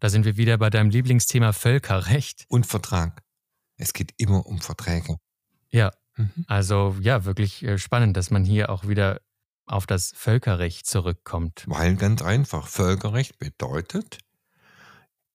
Da 0.00 0.08
sind 0.08 0.24
wir 0.24 0.36
wieder 0.36 0.58
bei 0.58 0.70
deinem 0.70 0.90
Lieblingsthema 0.90 1.52
Völkerrecht. 1.52 2.44
Und 2.48 2.66
Vertrag. 2.66 3.22
Es 3.76 3.92
geht 3.92 4.12
immer 4.16 4.46
um 4.46 4.60
Verträge. 4.60 5.16
Ja, 5.70 5.92
mhm. 6.16 6.44
also 6.46 6.96
ja, 7.00 7.24
wirklich 7.24 7.62
äh, 7.64 7.78
spannend, 7.78 8.16
dass 8.16 8.30
man 8.30 8.44
hier 8.44 8.70
auch 8.70 8.86
wieder 8.86 9.20
auf 9.66 9.86
das 9.86 10.12
Völkerrecht 10.16 10.86
zurückkommt. 10.86 11.64
Weil 11.66 11.96
ganz 11.96 12.22
einfach, 12.22 12.66
Völkerrecht 12.66 13.38
bedeutet, 13.38 14.18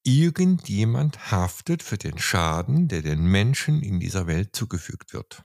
Irgendjemand 0.03 1.31
haftet 1.31 1.81
für 1.81 1.97
den 1.97 2.17
Schaden, 2.17 2.87
der 2.87 3.01
den 3.01 3.23
Menschen 3.23 3.81
in 3.81 3.99
dieser 3.99 4.27
Welt 4.27 4.55
zugefügt 4.55 5.13
wird. 5.13 5.43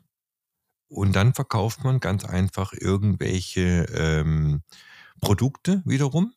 Und 0.88 1.14
dann 1.14 1.34
verkauft 1.34 1.84
man 1.84 2.00
ganz 2.00 2.24
einfach 2.24 2.72
irgendwelche 2.72 3.84
ähm, 3.94 4.62
Produkte 5.20 5.82
wiederum 5.84 6.32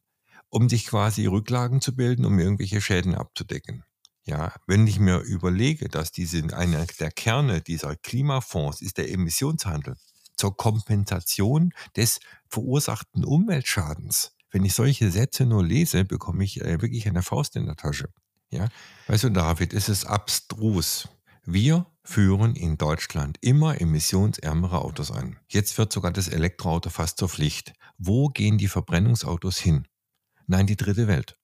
um 0.51 0.69
sich 0.69 0.85
quasi 0.85 1.25
Rücklagen 1.25 1.81
zu 1.81 1.95
bilden, 1.95 2.25
um 2.25 2.37
irgendwelche 2.37 2.81
Schäden 2.81 3.15
abzudecken. 3.15 3.83
Ja, 4.23 4.53
wenn 4.67 4.85
ich 4.85 4.99
mir 4.99 5.19
überlege, 5.19 5.89
dass 5.89 6.11
diese, 6.11 6.43
einer 6.55 6.85
der 6.85 7.09
Kerne 7.09 7.61
dieser 7.61 7.95
Klimafonds 7.95 8.81
ist 8.81 8.97
der 8.97 9.09
Emissionshandel 9.09 9.95
zur 10.35 10.55
Kompensation 10.55 11.73
des 11.95 12.19
verursachten 12.47 13.25
Umweltschadens. 13.25 14.35
Wenn 14.51 14.65
ich 14.65 14.73
solche 14.73 15.09
Sätze 15.11 15.45
nur 15.45 15.63
lese, 15.63 16.05
bekomme 16.05 16.43
ich 16.43 16.61
äh, 16.61 16.81
wirklich 16.81 17.07
eine 17.07 17.23
Faust 17.23 17.55
in 17.55 17.65
der 17.65 17.75
Tasche. 17.75 18.09
Ja, 18.49 18.67
weißt 19.07 19.23
du, 19.23 19.29
David, 19.29 19.73
es 19.73 19.87
ist 19.87 20.05
abstrus. 20.05 21.07
Wir 21.43 21.87
führen 22.03 22.55
in 22.55 22.77
Deutschland 22.77 23.37
immer 23.41 23.79
emissionsärmere 23.79 24.81
Autos 24.81 25.11
ein. 25.11 25.39
Jetzt 25.47 25.77
wird 25.77 25.93
sogar 25.93 26.11
das 26.11 26.27
Elektroauto 26.27 26.89
fast 26.89 27.17
zur 27.17 27.29
Pflicht. 27.29 27.73
Wo 27.97 28.27
gehen 28.27 28.57
die 28.57 28.67
Verbrennungsautos 28.67 29.57
hin? 29.57 29.87
Nein, 30.47 30.67
die 30.67 30.75
dritte 30.75 31.07
Welt. 31.07 31.37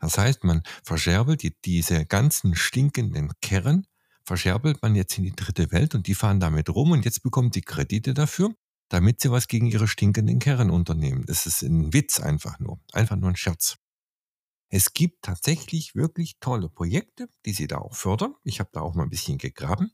Das 0.00 0.18
heißt, 0.18 0.42
man 0.42 0.62
verscherbelt 0.82 1.42
die, 1.42 1.56
diese 1.64 2.04
ganzen 2.06 2.56
stinkenden 2.56 3.30
Kerren, 3.40 3.86
verscherbelt 4.24 4.82
man 4.82 4.96
jetzt 4.96 5.16
in 5.16 5.24
die 5.24 5.36
dritte 5.36 5.70
Welt 5.70 5.94
und 5.94 6.08
die 6.08 6.14
fahren 6.14 6.40
damit 6.40 6.68
rum 6.68 6.90
und 6.90 7.04
jetzt 7.04 7.22
bekommen 7.22 7.52
sie 7.52 7.62
Kredite 7.62 8.12
dafür, 8.12 8.52
damit 8.92 9.20
sie 9.20 9.30
was 9.30 9.48
gegen 9.48 9.66
ihre 9.66 9.88
stinkenden 9.88 10.38
Kerren 10.38 10.70
unternehmen. 10.70 11.24
Das 11.26 11.46
ist 11.46 11.62
ein 11.62 11.94
Witz 11.94 12.20
einfach 12.20 12.58
nur. 12.58 12.80
Einfach 12.92 13.16
nur 13.16 13.30
ein 13.30 13.36
Scherz. 13.36 13.78
Es 14.68 14.92
gibt 14.92 15.22
tatsächlich 15.22 15.94
wirklich 15.94 16.38
tolle 16.40 16.68
Projekte, 16.68 17.28
die 17.46 17.52
sie 17.52 17.66
da 17.66 17.78
auch 17.78 17.94
fördern. 17.94 18.34
Ich 18.44 18.60
habe 18.60 18.70
da 18.72 18.80
auch 18.80 18.94
mal 18.94 19.04
ein 19.04 19.10
bisschen 19.10 19.38
gegraben. 19.38 19.92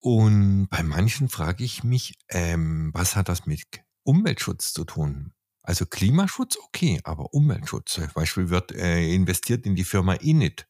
Und 0.00 0.68
bei 0.70 0.82
manchen 0.82 1.28
frage 1.28 1.64
ich 1.64 1.84
mich, 1.84 2.14
ähm, 2.28 2.90
was 2.94 3.16
hat 3.16 3.28
das 3.28 3.46
mit 3.46 3.64
Umweltschutz 4.04 4.72
zu 4.72 4.84
tun? 4.84 5.34
Also 5.62 5.86
Klimaschutz, 5.86 6.56
okay, 6.56 7.00
aber 7.04 7.34
Umweltschutz. 7.34 7.92
Zum 7.92 8.08
Beispiel 8.14 8.48
wird 8.48 8.72
äh, 8.72 9.12
investiert 9.12 9.66
in 9.66 9.74
die 9.74 9.84
Firma 9.84 10.14
Init. 10.14 10.66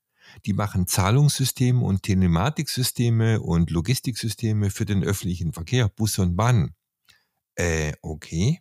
Die 0.46 0.52
machen 0.52 0.86
Zahlungssysteme 0.86 1.84
und 1.84 2.02
Telematiksysteme 2.02 3.40
und 3.40 3.70
Logistiksysteme 3.70 4.70
für 4.70 4.84
den 4.84 5.04
öffentlichen 5.04 5.52
Verkehr, 5.52 5.88
Busse 5.88 6.22
und 6.22 6.36
Bahnen. 6.36 6.74
Äh, 7.54 7.92
okay. 8.02 8.60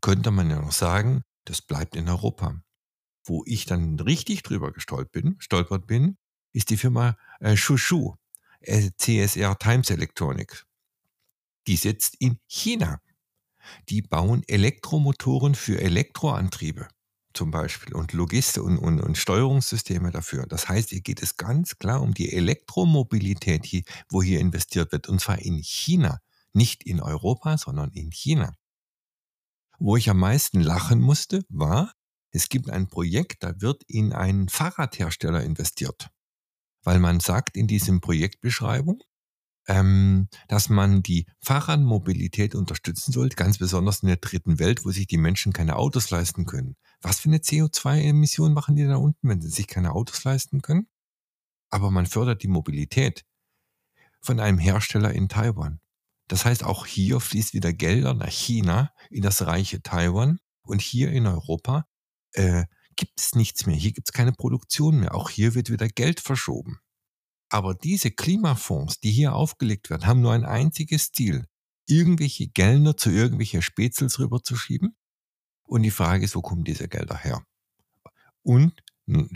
Könnte 0.00 0.30
man 0.30 0.50
ja 0.50 0.60
noch 0.60 0.72
sagen, 0.72 1.22
das 1.44 1.62
bleibt 1.62 1.96
in 1.96 2.08
Europa. 2.08 2.60
Wo 3.24 3.44
ich 3.46 3.66
dann 3.66 3.98
richtig 4.00 4.42
drüber 4.42 4.72
gestolpert 4.72 5.12
bin, 5.12 5.36
stolpert 5.38 5.86
bin, 5.86 6.16
ist 6.52 6.70
die 6.70 6.76
Firma 6.76 7.16
äh, 7.40 7.56
Shushu, 7.56 8.16
äh, 8.60 8.90
CSR 8.96 9.58
Times 9.58 9.90
Electronics. 9.90 10.66
Die 11.66 11.76
sitzt 11.76 12.16
in 12.18 12.38
China. 12.46 13.00
Die 13.88 14.02
bauen 14.02 14.42
Elektromotoren 14.48 15.54
für 15.54 15.80
Elektroantriebe 15.80 16.88
zum 17.34 17.50
Beispiel 17.50 17.94
und 17.94 18.12
Logistik 18.12 18.62
und, 18.62 18.78
und, 18.78 19.00
und 19.00 19.18
Steuerungssysteme 19.18 20.10
dafür. 20.10 20.46
Das 20.46 20.68
heißt, 20.68 20.90
hier 20.90 21.00
geht 21.00 21.22
es 21.22 21.36
ganz 21.36 21.78
klar 21.78 22.02
um 22.02 22.14
die 22.14 22.32
Elektromobilität, 22.32 23.64
hier, 23.64 23.82
wo 24.08 24.22
hier 24.22 24.40
investiert 24.40 24.92
wird, 24.92 25.08
und 25.08 25.20
zwar 25.20 25.38
in 25.38 25.58
China, 25.62 26.20
nicht 26.52 26.84
in 26.84 27.00
Europa, 27.00 27.58
sondern 27.58 27.90
in 27.92 28.10
China. 28.10 28.54
Wo 29.78 29.96
ich 29.96 30.08
am 30.10 30.18
meisten 30.18 30.60
lachen 30.60 31.00
musste, 31.00 31.44
war, 31.48 31.92
es 32.30 32.48
gibt 32.48 32.70
ein 32.70 32.88
Projekt, 32.88 33.42
da 33.42 33.60
wird 33.60 33.82
in 33.84 34.12
einen 34.12 34.48
Fahrradhersteller 34.48 35.42
investiert. 35.42 36.08
Weil 36.82 36.98
man 36.98 37.20
sagt 37.20 37.56
in 37.56 37.66
diesem 37.66 38.00
Projektbeschreibung, 38.00 39.02
ähm, 39.68 40.28
dass 40.48 40.68
man 40.68 41.02
die 41.02 41.26
Fahrradmobilität 41.40 42.54
unterstützen 42.54 43.12
sollte, 43.12 43.36
ganz 43.36 43.58
besonders 43.58 44.00
in 44.00 44.08
der 44.08 44.16
dritten 44.16 44.58
Welt, 44.58 44.84
wo 44.84 44.90
sich 44.90 45.06
die 45.06 45.18
Menschen 45.18 45.52
keine 45.52 45.76
Autos 45.76 46.10
leisten 46.10 46.46
können. 46.46 46.76
Was 47.00 47.20
für 47.20 47.28
eine 47.28 47.38
CO2-Emission 47.38 48.52
machen 48.52 48.76
die 48.76 48.84
da 48.84 48.96
unten, 48.96 49.28
wenn 49.28 49.40
sie 49.40 49.50
sich 49.50 49.66
keine 49.66 49.92
Autos 49.92 50.24
leisten 50.24 50.62
können? 50.62 50.88
Aber 51.70 51.90
man 51.90 52.06
fördert 52.06 52.42
die 52.42 52.48
Mobilität 52.48 53.24
von 54.20 54.40
einem 54.40 54.58
Hersteller 54.58 55.12
in 55.12 55.28
Taiwan. 55.28 55.80
Das 56.28 56.44
heißt, 56.44 56.64
auch 56.64 56.86
hier 56.86 57.20
fließt 57.20 57.54
wieder 57.54 57.72
Gelder 57.72 58.14
nach 58.14 58.30
China 58.30 58.92
in 59.10 59.22
das 59.22 59.46
reiche 59.46 59.82
Taiwan 59.82 60.38
und 60.62 60.80
hier 60.80 61.10
in 61.10 61.26
Europa 61.26 61.86
äh, 62.32 62.64
gibt 62.96 63.18
es 63.18 63.34
nichts 63.34 63.66
mehr. 63.66 63.76
Hier 63.76 63.92
gibt 63.92 64.08
es 64.08 64.12
keine 64.12 64.32
Produktion 64.32 65.00
mehr. 65.00 65.14
Auch 65.14 65.30
hier 65.30 65.54
wird 65.54 65.70
wieder 65.70 65.88
Geld 65.88 66.20
verschoben. 66.20 66.78
Aber 67.52 67.74
diese 67.74 68.10
Klimafonds, 68.10 69.00
die 69.00 69.10
hier 69.10 69.34
aufgelegt 69.34 69.90
werden, 69.90 70.06
haben 70.06 70.22
nur 70.22 70.32
ein 70.32 70.46
einziges 70.46 71.12
Ziel, 71.12 71.46
irgendwelche 71.86 72.48
Gelder 72.48 72.96
zu 72.96 73.10
irgendwelchen 73.10 73.60
Spätzels 73.60 74.18
rüberzuschieben. 74.18 74.96
Und 75.64 75.82
die 75.82 75.90
Frage 75.90 76.24
ist, 76.24 76.34
wo 76.34 76.40
kommen 76.40 76.64
diese 76.64 76.88
Gelder 76.88 77.18
her? 77.18 77.44
Und 78.42 78.72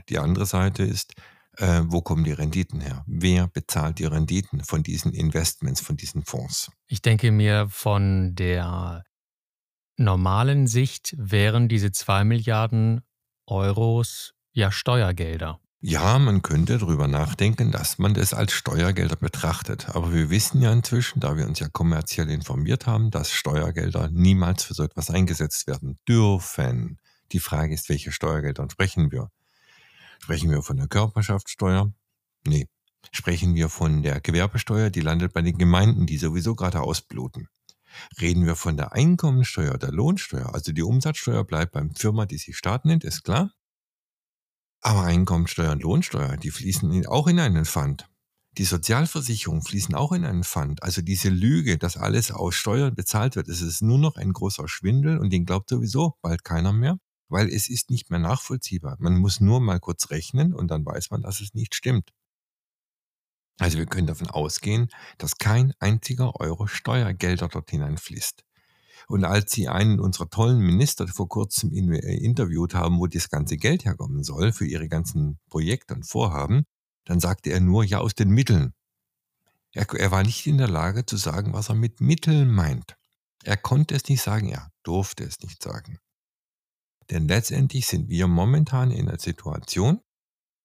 die 0.08 0.18
andere 0.18 0.46
Seite 0.46 0.82
ist, 0.82 1.12
äh, 1.58 1.82
wo 1.84 2.00
kommen 2.00 2.24
die 2.24 2.32
Renditen 2.32 2.80
her? 2.80 3.04
Wer 3.06 3.48
bezahlt 3.48 3.98
die 3.98 4.06
Renditen 4.06 4.64
von 4.64 4.82
diesen 4.82 5.12
Investments, 5.12 5.82
von 5.82 5.98
diesen 5.98 6.24
Fonds? 6.24 6.70
Ich 6.86 7.02
denke 7.02 7.30
mir, 7.30 7.68
von 7.68 8.34
der 8.34 9.04
normalen 9.98 10.66
Sicht 10.66 11.14
wären 11.18 11.68
diese 11.68 11.92
zwei 11.92 12.24
Milliarden 12.24 13.02
Euros 13.44 14.32
ja 14.52 14.72
Steuergelder. 14.72 15.60
Ja, 15.80 16.18
man 16.18 16.42
könnte 16.42 16.78
darüber 16.78 17.06
nachdenken, 17.06 17.70
dass 17.70 17.98
man 17.98 18.14
das 18.14 18.32
als 18.32 18.52
Steuergelder 18.52 19.16
betrachtet. 19.16 19.90
Aber 19.90 20.12
wir 20.12 20.30
wissen 20.30 20.62
ja 20.62 20.72
inzwischen, 20.72 21.20
da 21.20 21.36
wir 21.36 21.46
uns 21.46 21.60
ja 21.60 21.68
kommerziell 21.68 22.30
informiert 22.30 22.86
haben, 22.86 23.10
dass 23.10 23.30
Steuergelder 23.30 24.08
niemals 24.10 24.64
für 24.64 24.74
so 24.74 24.82
etwas 24.82 25.10
eingesetzt 25.10 25.66
werden 25.66 25.98
dürfen. 26.08 26.98
Die 27.32 27.40
Frage 27.40 27.74
ist, 27.74 27.88
welche 27.88 28.10
Steuergelder 28.10 28.66
sprechen 28.70 29.12
wir? 29.12 29.30
Sprechen 30.18 30.50
wir 30.50 30.62
von 30.62 30.78
der 30.78 30.88
Körperschaftssteuer? 30.88 31.92
Nee. 32.46 32.68
Sprechen 33.12 33.54
wir 33.54 33.68
von 33.68 34.02
der 34.02 34.20
Gewerbesteuer, 34.20 34.90
die 34.90 35.00
landet 35.00 35.32
bei 35.32 35.42
den 35.42 35.58
Gemeinden, 35.58 36.06
die 36.06 36.18
sowieso 36.18 36.54
gerade 36.54 36.80
ausbluten. 36.80 37.48
Reden 38.20 38.46
wir 38.46 38.56
von 38.56 38.76
der 38.76 38.92
Einkommensteuer, 38.92 39.78
der 39.78 39.92
Lohnsteuer, 39.92 40.54
also 40.54 40.72
die 40.72 40.82
Umsatzsteuer 40.82 41.44
bleibt 41.44 41.72
beim 41.72 41.94
Firma, 41.94 42.26
die 42.26 42.38
sich 42.38 42.56
Staat 42.56 42.84
nennt, 42.84 43.04
ist 43.04 43.24
klar. 43.24 43.52
Aber 44.86 45.02
Einkommensteuer 45.02 45.72
und 45.72 45.82
Lohnsteuer, 45.82 46.36
die 46.36 46.52
fließen 46.52 47.06
auch 47.06 47.26
in 47.26 47.40
einen 47.40 47.64
Fund. 47.64 48.08
Die 48.56 48.62
Sozialversicherungen 48.64 49.64
fließen 49.64 49.96
auch 49.96 50.12
in 50.12 50.24
einen 50.24 50.44
Fund. 50.44 50.80
Also 50.84 51.02
diese 51.02 51.28
Lüge, 51.28 51.76
dass 51.76 51.96
alles 51.96 52.30
aus 52.30 52.54
Steuern 52.54 52.94
bezahlt 52.94 53.34
wird, 53.34 53.48
es 53.48 53.62
ist 53.62 53.82
nur 53.82 53.98
noch 53.98 54.14
ein 54.14 54.32
großer 54.32 54.68
Schwindel 54.68 55.18
und 55.18 55.30
den 55.30 55.44
glaubt 55.44 55.70
sowieso 55.70 56.14
bald 56.22 56.44
keiner 56.44 56.72
mehr, 56.72 57.00
weil 57.28 57.48
es 57.48 57.68
ist 57.68 57.90
nicht 57.90 58.10
mehr 58.10 58.20
nachvollziehbar. 58.20 58.94
Man 59.00 59.18
muss 59.18 59.40
nur 59.40 59.58
mal 59.60 59.80
kurz 59.80 60.10
rechnen 60.10 60.54
und 60.54 60.68
dann 60.70 60.86
weiß 60.86 61.10
man, 61.10 61.22
dass 61.22 61.40
es 61.40 61.52
nicht 61.52 61.74
stimmt. 61.74 62.12
Also 63.58 63.78
wir 63.78 63.86
können 63.86 64.06
davon 64.06 64.30
ausgehen, 64.30 64.88
dass 65.18 65.38
kein 65.38 65.74
einziger 65.80 66.38
Euro 66.38 66.68
Steuergelder 66.68 67.48
dort 67.48 67.70
hineinfließt. 67.70 68.45
Und 69.08 69.24
als 69.24 69.52
sie 69.52 69.68
einen 69.68 70.00
unserer 70.00 70.28
tollen 70.28 70.58
Minister 70.58 71.06
vor 71.06 71.28
kurzem 71.28 71.72
äh, 71.72 72.16
interviewt 72.16 72.74
haben, 72.74 72.98
wo 72.98 73.06
das 73.06 73.28
ganze 73.28 73.56
Geld 73.56 73.84
herkommen 73.84 74.24
soll 74.24 74.52
für 74.52 74.66
ihre 74.66 74.88
ganzen 74.88 75.38
Projekte 75.48 75.94
und 75.94 76.04
Vorhaben, 76.04 76.64
dann 77.04 77.20
sagte 77.20 77.50
er 77.50 77.60
nur, 77.60 77.84
ja, 77.84 77.98
aus 77.98 78.14
den 78.14 78.30
Mitteln. 78.30 78.72
Er, 79.72 79.88
er 79.94 80.10
war 80.10 80.24
nicht 80.24 80.46
in 80.46 80.58
der 80.58 80.68
Lage 80.68 81.06
zu 81.06 81.16
sagen, 81.16 81.52
was 81.52 81.68
er 81.68 81.76
mit 81.76 82.00
Mitteln 82.00 82.50
meint. 82.50 82.96
Er 83.44 83.56
konnte 83.56 83.94
es 83.94 84.08
nicht 84.08 84.22
sagen, 84.22 84.48
er 84.48 84.70
durfte 84.82 85.22
es 85.22 85.40
nicht 85.40 85.62
sagen. 85.62 85.98
Denn 87.10 87.28
letztendlich 87.28 87.86
sind 87.86 88.08
wir 88.08 88.26
momentan 88.26 88.90
in 88.90 89.06
der 89.06 89.20
Situation, 89.20 90.00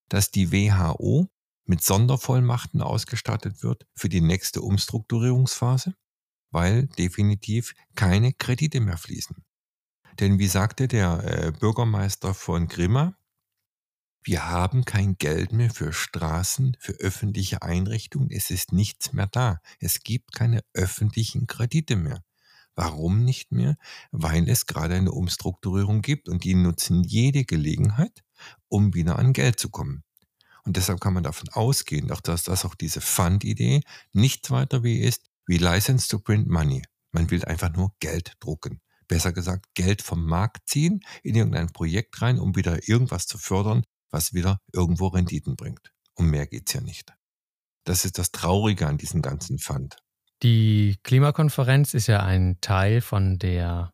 dass 0.09 0.31
die 0.31 0.51
WHO 0.51 1.29
mit 1.65 1.83
Sondervollmachten 1.83 2.81
ausgestattet 2.81 3.61
wird 3.61 3.85
für 3.95 4.09
die 4.09 4.21
nächste 4.21 4.61
Umstrukturierungsphase, 4.61 5.93
weil 6.51 6.87
definitiv 6.87 7.73
keine 7.95 8.33
Kredite 8.33 8.79
mehr 8.79 8.97
fließen. 8.97 9.43
Denn 10.19 10.39
wie 10.39 10.47
sagte 10.47 10.87
der 10.87 11.23
äh, 11.23 11.51
Bürgermeister 11.51 12.33
von 12.33 12.67
Grimma, 12.67 13.15
wir 14.23 14.47
haben 14.47 14.85
kein 14.85 15.17
Geld 15.17 15.51
mehr 15.51 15.71
für 15.71 15.93
Straßen, 15.93 16.77
für 16.79 16.93
öffentliche 16.93 17.63
Einrichtungen, 17.63 18.29
es 18.29 18.51
ist 18.51 18.71
nichts 18.71 19.13
mehr 19.13 19.27
da. 19.27 19.61
Es 19.79 20.01
gibt 20.01 20.33
keine 20.33 20.61
öffentlichen 20.73 21.47
Kredite 21.47 21.95
mehr. 21.95 22.23
Warum 22.75 23.23
nicht 23.25 23.51
mehr? 23.51 23.77
Weil 24.11 24.47
es 24.47 24.67
gerade 24.67 24.95
eine 24.95 25.11
Umstrukturierung 25.11 26.01
gibt 26.01 26.29
und 26.29 26.43
die 26.43 26.53
nutzen 26.53 27.03
jede 27.03 27.45
Gelegenheit, 27.45 28.23
um 28.67 28.93
wieder 28.93 29.17
an 29.17 29.33
Geld 29.33 29.59
zu 29.59 29.69
kommen. 29.69 30.03
Und 30.63 30.77
deshalb 30.77 31.01
kann 31.01 31.13
man 31.13 31.23
davon 31.23 31.49
ausgehen, 31.49 32.07
dass 32.07 32.43
das 32.43 32.65
auch 32.65 32.75
diese 32.75 33.01
Fund-Idee 33.01 33.81
nichts 34.13 34.51
weiter 34.51 34.83
wie 34.83 34.99
ist, 34.99 35.30
wie 35.45 35.57
License 35.57 36.07
to 36.07 36.19
Print 36.19 36.47
Money. 36.47 36.83
Man 37.11 37.29
will 37.29 37.43
einfach 37.45 37.73
nur 37.73 37.93
Geld 37.99 38.33
drucken. 38.39 38.81
Besser 39.07 39.33
gesagt, 39.33 39.65
Geld 39.73 40.01
vom 40.01 40.25
Markt 40.25 40.67
ziehen, 40.67 41.01
in 41.23 41.35
irgendein 41.35 41.71
Projekt 41.71 42.21
rein, 42.21 42.39
um 42.39 42.55
wieder 42.55 42.87
irgendwas 42.87 43.25
zu 43.25 43.37
fördern, 43.37 43.83
was 44.09 44.33
wieder 44.33 44.59
irgendwo 44.71 45.07
Renditen 45.07 45.55
bringt. 45.55 45.91
Um 46.15 46.29
mehr 46.29 46.47
geht's 46.47 46.73
ja 46.73 46.81
nicht. 46.81 47.13
Das 47.83 48.05
ist 48.05 48.17
das 48.17 48.31
Traurige 48.31 48.87
an 48.87 48.97
diesem 48.97 49.21
ganzen 49.21 49.59
Fund. 49.59 49.97
Die 50.43 50.97
Klimakonferenz 51.03 51.93
ist 51.93 52.07
ja 52.07 52.23
ein 52.23 52.59
Teil 52.61 53.01
von 53.01 53.37
der 53.37 53.91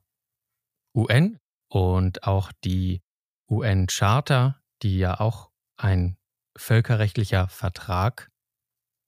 UN, 0.95 1.39
und 1.69 2.23
auch 2.23 2.51
die 2.63 3.01
UN-Charta, 3.49 4.59
die 4.81 4.97
ja 4.97 5.19
auch 5.19 5.51
ein 5.77 6.17
völkerrechtlicher 6.57 7.47
Vertrag 7.49 8.29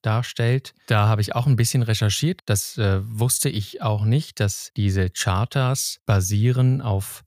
darstellt. 0.02 0.74
Da 0.88 1.08
habe 1.08 1.22
ich 1.22 1.36
auch 1.36 1.48
ein 1.48 1.56
bisschen 1.56 1.84
recherchiert. 1.84 2.42
Das 2.46 2.78
äh, 2.78 3.02
wusste 3.04 3.50
ich 3.50 3.82
auch 3.82 4.06
nicht, 4.06 4.40
dass 4.40 4.72
diese 4.76 5.10
Charters 5.10 6.00
basieren 6.06 6.82
auf 6.82 7.24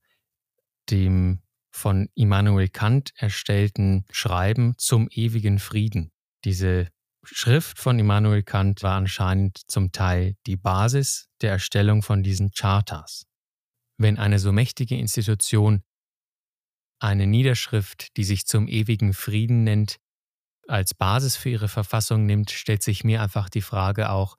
dem 0.90 1.40
von 1.70 2.08
Immanuel 2.14 2.68
Kant 2.68 3.12
erstellten 3.16 4.04
Schreiben 4.10 4.74
zum 4.76 5.08
ewigen 5.10 5.58
Frieden. 5.58 6.12
Diese 6.44 6.88
Schrift 7.24 7.78
von 7.78 7.98
Immanuel 7.98 8.42
Kant 8.42 8.82
war 8.82 8.96
anscheinend 8.96 9.60
zum 9.68 9.92
Teil 9.92 10.34
die 10.46 10.56
Basis 10.56 11.28
der 11.40 11.52
Erstellung 11.52 12.02
von 12.02 12.22
diesen 12.22 12.50
Charters. 12.50 13.26
Wenn 13.96 14.18
eine 14.18 14.38
so 14.38 14.52
mächtige 14.52 14.96
Institution 14.96 15.82
eine 16.98 17.26
Niederschrift, 17.26 18.16
die 18.16 18.24
sich 18.24 18.46
zum 18.46 18.68
ewigen 18.68 19.12
Frieden 19.12 19.64
nennt, 19.64 19.98
als 20.68 20.94
Basis 20.94 21.36
für 21.36 21.50
ihre 21.50 21.68
Verfassung 21.68 22.26
nimmt, 22.26 22.50
stellt 22.50 22.82
sich 22.82 23.04
mir 23.04 23.22
einfach 23.22 23.48
die 23.48 23.62
Frage 23.62 24.10
auch, 24.10 24.36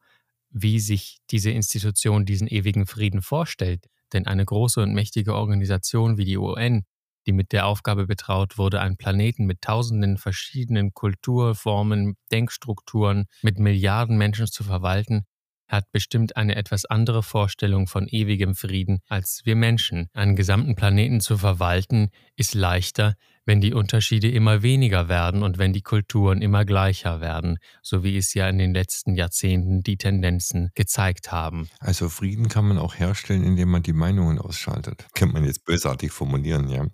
wie 0.50 0.80
sich 0.80 1.20
diese 1.32 1.52
Institution 1.52 2.26
diesen 2.26 2.48
ewigen 2.48 2.86
Frieden 2.86 3.22
vorstellt. 3.22 3.88
Denn 4.14 4.28
eine 4.28 4.46
große 4.46 4.82
und 4.82 4.94
mächtige 4.94 5.36
Organisation 5.36 6.18
wie 6.18 6.26
die 6.26 6.38
UN, 6.38 6.86
die 7.26 7.32
mit 7.32 7.52
der 7.52 7.66
Aufgabe 7.66 8.06
betraut 8.06 8.58
wurde, 8.58 8.82
einen 8.82 8.98
Planeten 8.98 9.46
mit 9.46 9.62
tausenden 9.62 10.18
verschiedenen 10.18 10.94
Kulturformen, 10.94 12.16
Denkstrukturen, 12.32 13.26
mit 13.42 13.60
Milliarden 13.60 14.18
Menschen 14.18 14.48
zu 14.48 14.64
verwalten, 14.64 15.26
hat 15.68 15.92
bestimmt 15.92 16.36
eine 16.36 16.56
etwas 16.56 16.86
andere 16.86 17.24
Vorstellung 17.24 17.88
von 17.88 18.08
ewigem 18.08 18.54
Frieden 18.54 19.00
als 19.08 19.42
wir 19.46 19.56
Menschen. 19.56 20.08
Einen 20.14 20.36
gesamten 20.36 20.76
Planeten 20.76 21.20
zu 21.20 21.38
verwalten 21.38 22.10
ist 22.36 22.54
leichter, 22.54 23.16
wenn 23.46 23.62
die 23.62 23.74
Unterschiede 23.74 24.30
immer 24.30 24.62
weniger 24.62 25.10
werden 25.10 25.44
und 25.44 25.58
wenn 25.58 25.74
die 25.74 25.82
Kulturen 25.82 26.42
immer 26.42 26.66
gleicher 26.66 27.22
werden, 27.22 27.58
so 27.82 28.04
wie 28.04 28.18
es 28.18 28.34
ja 28.34 28.48
in 28.48 28.58
den 28.58 28.74
letzten 28.74 29.16
Jahrzehnten 29.16 29.84
die 29.84 29.98
Tendenzen 29.98 30.72
gezeigt 30.76 31.32
haben. 31.32 31.70
Also 31.80 32.10
Frieden 32.10 32.48
kann 32.48 32.68
man 32.68 32.78
auch 32.78 32.96
herstellen, 32.96 33.44
indem 33.44 33.70
man 33.70 33.84
die 33.84 33.94
Meinungen 33.94 34.40
ausschaltet. 34.40 35.08
Kann 35.14 35.32
man 35.32 35.44
jetzt 35.44 35.66
bösartig 35.66 36.12
formulieren, 36.12 36.70
ja. 36.70 36.88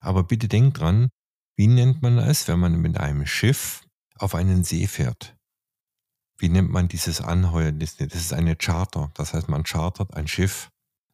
Aber 0.00 0.24
bitte 0.24 0.48
denkt 0.48 0.80
dran, 0.80 1.08
wie 1.56 1.66
nennt 1.66 2.00
man 2.02 2.18
es, 2.18 2.48
wenn 2.48 2.58
man 2.58 2.80
mit 2.80 2.96
einem 2.96 3.26
Schiff 3.26 3.82
auf 4.16 4.34
einen 4.34 4.64
See 4.64 4.86
fährt? 4.86 5.36
Wie 6.38 6.48
nennt 6.48 6.70
man 6.70 6.88
dieses 6.88 7.20
Anheuern? 7.20 7.78
Das 7.78 7.98
ist 7.98 8.32
eine 8.32 8.56
Charter. 8.56 9.10
Das 9.14 9.34
heißt, 9.34 9.48
man 9.48 9.64
chartert 9.64 10.14
ein 10.14 10.26
Schiff. 10.26 10.70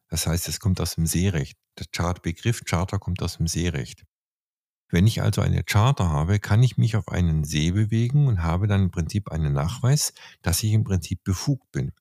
Das 0.07 0.25
heißt, 0.25 0.47
es 0.47 0.61
kommt 0.61 0.79
aus 0.79 0.95
dem 0.95 1.05
Seerecht. 1.05 1.57
Der 1.77 2.13
Begriff 2.21 2.63
Charter 2.63 2.97
kommt 2.97 3.21
aus 3.21 3.37
dem 3.37 3.47
Seerecht. 3.47 4.05
Wenn 4.89 5.05
ich 5.05 5.21
also 5.21 5.41
eine 5.41 5.63
Charter 5.63 6.09
habe, 6.09 6.39
kann 6.39 6.63
ich 6.63 6.77
mich 6.77 6.95
auf 6.95 7.09
einen 7.09 7.43
See 7.43 7.71
bewegen 7.71 8.27
und 8.27 8.43
habe 8.43 8.67
dann 8.67 8.83
im 8.83 8.91
Prinzip 8.91 9.29
einen 9.31 9.53
Nachweis, 9.53 10.13
dass 10.41 10.63
ich 10.63 10.71
im 10.71 10.83
Prinzip 10.83 11.23
befugt 11.23 11.71
bin. 11.71 11.91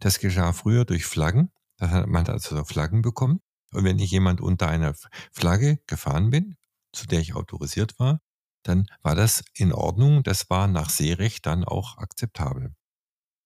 Das 0.00 0.18
geschah 0.18 0.52
früher 0.52 0.84
durch 0.84 1.04
Flaggen. 1.04 1.50
Da 1.76 1.90
hat 1.90 2.06
man 2.06 2.26
also 2.26 2.64
Flaggen 2.64 3.02
bekommen. 3.02 3.40
Und 3.72 3.84
wenn 3.84 3.98
ich 3.98 4.10
jemand 4.10 4.40
unter 4.40 4.68
einer 4.68 4.94
Flagge 5.32 5.80
gefahren 5.86 6.30
bin, 6.30 6.56
zu 6.92 7.06
der 7.06 7.20
ich 7.20 7.34
autorisiert 7.34 7.98
war, 7.98 8.20
dann 8.62 8.86
war 9.02 9.14
das 9.14 9.44
in 9.54 9.72
Ordnung. 9.72 10.22
Das 10.22 10.48
war 10.48 10.68
nach 10.68 10.88
Seerecht 10.88 11.44
dann 11.44 11.64
auch 11.64 11.98
akzeptabel. 11.98 12.74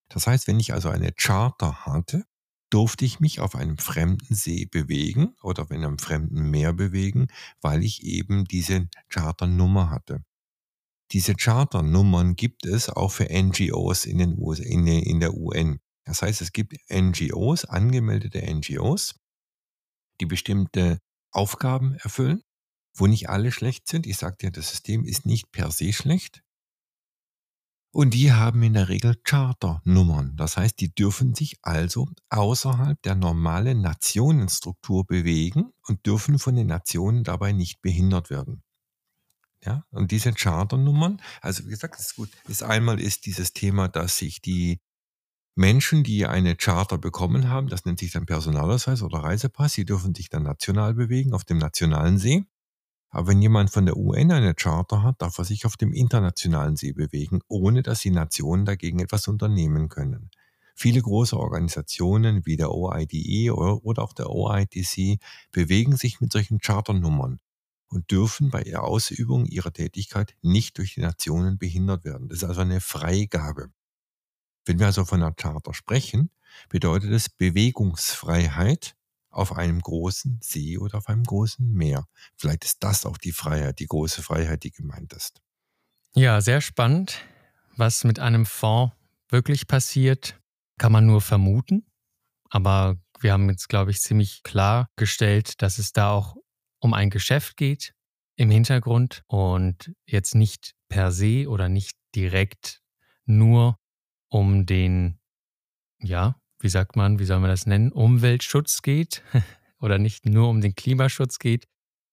Das 0.08 0.26
heißt, 0.26 0.47
wenn 0.47 0.61
ich 0.61 0.73
also 0.73 0.88
eine 0.88 1.12
Charter 1.12 1.87
hatte, 1.87 2.25
durfte 2.71 3.05
ich 3.05 3.21
mich 3.21 3.41
auf 3.41 3.55
einem 3.55 3.79
fremden 3.79 4.35
See 4.35 4.67
bewegen 4.67 5.35
oder 5.43 5.63
auf 5.63 5.71
einem 5.71 5.99
fremden 5.99 6.51
Meer 6.51 6.73
bewegen, 6.73 7.29
weil 7.61 7.83
ich 7.83 8.03
eben 8.03 8.45
diese 8.45 8.89
Charternummer 9.09 9.91
hatte. 9.91 10.23
Diese 11.13 11.35
Charternummern 11.35 12.37
gibt 12.37 12.67
es 12.67 12.91
auch 12.91 13.11
für 13.11 13.28
NGOs 13.31 14.04
in, 14.04 14.19
den 14.19 14.39
US, 14.39 14.59
in, 14.59 14.87
in 14.87 15.21
der 15.21 15.35
UN. 15.35 15.81
Das 16.04 16.23
heißt, 16.23 16.43
es 16.43 16.52
gibt 16.52 16.75
NGOs, 16.91 17.65
angemeldete 17.65 18.43
NGOs, 18.43 19.15
die 20.21 20.26
bestimmte 20.26 21.00
Aufgaben 21.31 21.95
erfüllen, 21.95 22.43
wo 22.95 23.07
nicht 23.07 23.31
alle 23.31 23.52
schlecht 23.52 23.89
sind. 23.89 24.07
Ich 24.07 24.19
sagte 24.19 24.47
ja, 24.47 24.50
das 24.50 24.69
System 24.69 25.04
ist 25.04 25.25
nicht 25.25 25.50
per 25.50 25.71
se 25.71 25.93
schlecht. 25.93 26.43
Und 27.91 28.13
die 28.13 28.33
haben 28.33 28.63
in 28.63 28.75
der 28.75 28.89
Regel 28.89 29.17
Charternummern. 29.25 30.37
Das 30.37 30.57
heißt, 30.57 30.79
die 30.79 30.95
dürfen 30.95 31.35
sich 31.35 31.59
also 31.63 32.09
außerhalb 32.29 33.01
der 33.03 33.15
normalen 33.15 33.81
Nationenstruktur 33.81 35.07
bewegen 35.07 35.73
und 35.87 36.05
dürfen 36.07 36.39
von 36.39 36.55
den 36.55 36.67
Nationen 36.67 37.25
dabei 37.25 37.53
nicht 37.53 37.81
behindert 37.81 38.31
werden. 38.31 38.63
Ja, 39.65 39.85
und 39.91 40.13
diese 40.13 40.33
Charternummern, 40.33 41.21
also 41.41 41.65
wie 41.67 41.71
gesagt, 41.71 41.99
ist 41.99 42.15
gut. 42.15 42.31
Ist 42.47 42.63
einmal 42.63 43.01
ist 43.01 43.27
dieses 43.27 43.53
Thema, 43.53 43.89
dass 43.89 44.19
sich 44.19 44.41
die 44.41 44.81
Menschen, 45.57 46.05
die 46.05 46.27
eine 46.27 46.57
Charter 46.57 46.99
bekommen 46.99 47.49
haben, 47.49 47.69
das 47.69 47.85
nennt 47.85 47.99
sich 47.99 48.13
dann 48.13 48.27
Personalausweis 48.27 49.03
oder 49.03 49.19
Reisepass, 49.21 49.73
sie 49.73 49.85
dürfen 49.85 50.15
sich 50.15 50.29
dann 50.29 50.45
national 50.45 50.95
bewegen 50.95 51.35
auf 51.35 51.45
dem 51.45 51.59
nationalen 51.59 52.19
See. 52.19 52.45
Aber 53.10 53.28
wenn 53.28 53.40
jemand 53.40 53.71
von 53.71 53.86
der 53.86 53.97
UN 53.97 54.32
eine 54.32 54.54
Charter 54.54 55.02
hat, 55.02 55.23
darf 55.23 55.38
er 55.38 55.44
sich 55.44 55.64
auf 55.64 55.76
dem 55.76 55.92
internationalen 55.92 56.76
See 56.76 56.92
bewegen, 56.92 57.40
ohne 57.49 57.82
dass 57.82 58.00
die 58.00 58.10
Nationen 58.10 58.66
dagegen 58.66 59.00
etwas 59.00 59.28
unternehmen 59.28 59.88
können. 59.88 60.30
Viele 60.75 61.00
große 61.02 61.36
Organisationen 61.36 62.47
wie 62.47 62.56
der 62.56 62.73
OIDE 62.73 63.50
oder 63.50 64.02
auch 64.02 64.12
der 64.12 64.30
OIDC 64.30 65.18
bewegen 65.50 65.97
sich 65.97 66.21
mit 66.21 66.32
solchen 66.32 66.60
Charternummern 66.60 67.40
und 67.88 68.10
dürfen 68.10 68.50
bei 68.50 68.62
der 68.62 68.84
Ausübung 68.84 69.47
ihrer 69.47 69.73
Tätigkeit 69.73 70.36
nicht 70.42 70.78
durch 70.78 70.94
die 70.94 71.00
Nationen 71.00 71.58
behindert 71.58 72.04
werden. 72.04 72.28
Das 72.28 72.38
ist 72.38 72.44
also 72.44 72.60
eine 72.60 72.80
Freigabe. 72.80 73.71
Wenn 74.66 74.78
wir 74.78 74.86
also 74.86 75.04
von 75.04 75.23
einer 75.23 75.32
Charter 75.32 75.73
sprechen, 75.73 76.30
bedeutet 76.68 77.10
es 77.10 77.28
Bewegungsfreiheit 77.30 78.98
auf 79.39 79.57
einem 79.57 79.81
großen 79.81 80.41
See 80.43 80.79
oder 80.79 80.99
auf 80.99 81.09
einem 81.09 81.25
großen 81.25 81.71
Meer. 81.73 82.07
Vielleicht 82.37 82.65
ist 82.65 82.83
das 82.83 83.07
auch 83.07 83.19
die 83.19 83.33
Freiheit, 83.33 83.79
die 83.79 83.87
große 83.87 84.23
Freiheit, 84.23 84.65
die 84.65 84.73
gemeint 84.73 85.13
ist. 85.13 85.41
Ja, 86.15 86.41
sehr 86.41 86.61
spannend. 86.61 87.25
Was 87.77 88.05
mit 88.05 88.19
einem 88.19 88.45
Fonds 88.45 88.95
wirklich 89.29 89.69
passiert, 89.69 90.41
kann 90.79 90.93
man 90.93 91.07
nur 91.07 91.21
vermuten. 91.21 91.87
Aber 92.51 92.97
wir 93.21 93.33
haben 93.33 93.49
jetzt, 93.51 93.69
glaube 93.69 93.91
ich, 93.91 94.01
ziemlich 94.01 94.43
klargestellt, 94.43 95.63
dass 95.63 95.79
es 95.79 95.93
da 95.93 96.11
auch 96.11 96.37
um 96.81 96.95
ein 96.95 97.11
Geschäft 97.11 97.57
geht 97.57 97.95
im 98.37 98.51
Hintergrund 98.51 99.23
und 99.27 99.93
jetzt 100.07 100.35
nicht 100.35 100.75
per 100.89 101.13
se 101.13 101.49
oder 101.49 101.69
nicht 101.69 101.97
direkt 102.15 102.81
nur 103.27 103.79
um 104.29 104.67
den, 104.67 105.21
ja, 105.99 106.41
wie 106.60 106.68
sagt 106.68 106.97
man, 106.97 107.18
wie 107.18 107.25
soll 107.25 107.40
man 107.40 107.50
das 107.50 107.66
nennen, 107.66 107.92
Umweltschutz 107.92 108.82
geht 108.82 109.23
oder 109.80 109.99
nicht 109.99 110.26
nur 110.26 110.49
um 110.49 110.60
den 110.60 110.75
Klimaschutz 110.75 111.38
geht, 111.38 111.66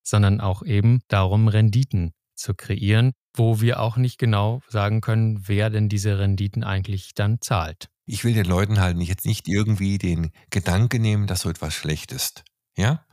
sondern 0.03 0.41
auch 0.41 0.63
eben 0.63 1.01
darum, 1.07 1.47
Renditen 1.47 2.13
zu 2.35 2.53
kreieren, 2.53 3.13
wo 3.35 3.61
wir 3.61 3.79
auch 3.79 3.97
nicht 3.97 4.17
genau 4.17 4.61
sagen 4.69 5.01
können, 5.01 5.47
wer 5.47 5.69
denn 5.69 5.89
diese 5.89 6.19
Renditen 6.19 6.63
eigentlich 6.63 7.13
dann 7.13 7.39
zahlt. 7.41 7.89
Ich 8.05 8.23
will 8.23 8.33
den 8.33 8.45
Leuten 8.45 8.79
halt 8.79 8.97
jetzt 9.01 9.25
nicht 9.25 9.47
irgendwie 9.47 9.97
den 9.97 10.31
Gedanke 10.51 10.99
nehmen, 10.99 11.27
dass 11.27 11.41
so 11.41 11.49
etwas 11.49 11.73
schlecht 11.73 12.11
ist. 12.11 12.43
Ja? 12.77 13.05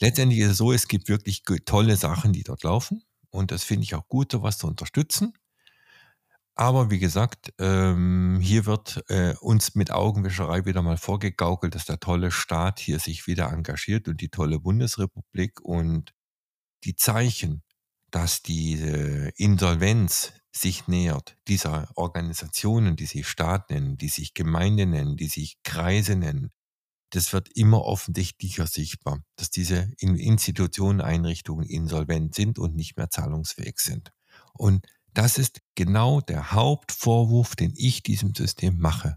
Letztendlich 0.00 0.40
ist 0.40 0.52
es 0.52 0.56
so, 0.56 0.72
es 0.72 0.88
gibt 0.88 1.08
wirklich 1.08 1.42
tolle 1.64 1.96
Sachen, 1.96 2.32
die 2.32 2.42
dort 2.42 2.64
laufen. 2.64 3.02
Und 3.30 3.50
das 3.50 3.62
finde 3.62 3.84
ich 3.84 3.94
auch 3.94 4.08
gut, 4.08 4.32
sowas 4.32 4.58
zu 4.58 4.66
unterstützen. 4.66 5.34
Aber 6.58 6.90
wie 6.90 6.98
gesagt, 6.98 7.52
ähm, 7.58 8.40
hier 8.40 8.64
wird 8.64 9.04
äh, 9.08 9.34
uns 9.40 9.74
mit 9.74 9.90
Augenwischerei 9.90 10.64
wieder 10.64 10.80
mal 10.80 10.96
vorgegaukelt, 10.96 11.74
dass 11.74 11.84
der 11.84 12.00
tolle 12.00 12.30
Staat 12.30 12.80
hier 12.80 12.98
sich 12.98 13.26
wieder 13.26 13.52
engagiert 13.52 14.08
und 14.08 14.22
die 14.22 14.30
tolle 14.30 14.58
Bundesrepublik 14.58 15.60
und 15.60 16.14
die 16.84 16.96
Zeichen, 16.96 17.62
dass 18.10 18.42
diese 18.42 19.32
Insolvenz 19.36 20.32
sich 20.50 20.88
nähert, 20.88 21.36
dieser 21.48 21.90
Organisationen, 21.94 22.96
die 22.96 23.06
sich 23.06 23.28
Staat 23.28 23.68
nennen, 23.70 23.98
die 23.98 24.08
sich 24.08 24.32
Gemeinde 24.32 24.86
nennen, 24.86 25.16
die 25.16 25.28
sich 25.28 25.58
Kreise 25.62 26.16
nennen, 26.16 26.52
das 27.10 27.34
wird 27.34 27.50
immer 27.54 27.82
offensichtlicher 27.84 28.66
sichtbar, 28.66 29.22
dass 29.36 29.50
diese 29.50 29.92
Institutionen, 29.98 31.02
Einrichtungen 31.02 31.68
insolvent 31.68 32.34
sind 32.34 32.58
und 32.58 32.74
nicht 32.74 32.96
mehr 32.96 33.10
zahlungsfähig 33.10 33.78
sind. 33.78 34.12
Und 34.54 34.86
das 35.16 35.38
ist 35.38 35.60
genau 35.74 36.20
der 36.20 36.52
Hauptvorwurf, 36.52 37.56
den 37.56 37.72
ich 37.74 38.02
diesem 38.02 38.34
System 38.34 38.78
mache, 38.78 39.16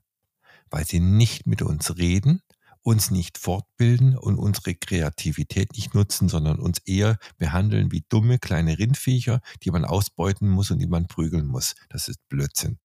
weil 0.70 0.86
sie 0.86 1.02
nicht 1.02 1.46
mit 1.46 1.62
uns 1.62 1.98
reden, 1.98 2.42
uns 2.82 3.12
nicht 3.12 3.38
fortbilden 3.38 4.18
und 4.18 4.38
unsere 4.38 4.76
Kreativität 4.76 5.74
nicht 5.74 5.94
nutzen, 5.94 6.30
sondern 6.30 6.58
uns 6.58 6.80
eher 6.86 7.18
behandeln 7.38 7.92
wie 7.92 8.06
dumme 8.08 8.40
kleine 8.40 8.80
Rindviecher, 8.80 9.42
die 9.62 9.72
man 9.72 9.84
ausbeuten 9.84 10.48
muss 10.48 10.72
und 10.72 10.80
die 10.80 10.88
man 10.88 11.08
prügeln 11.08 11.46
muss. 11.46 11.76
Das 11.90 12.08
ist 12.08 12.26
Blödsinn. 12.30 12.80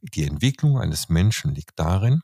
Die 0.00 0.24
Entwicklung 0.24 0.78
eines 0.78 1.08
Menschen 1.08 1.56
liegt 1.56 1.76
darin, 1.76 2.20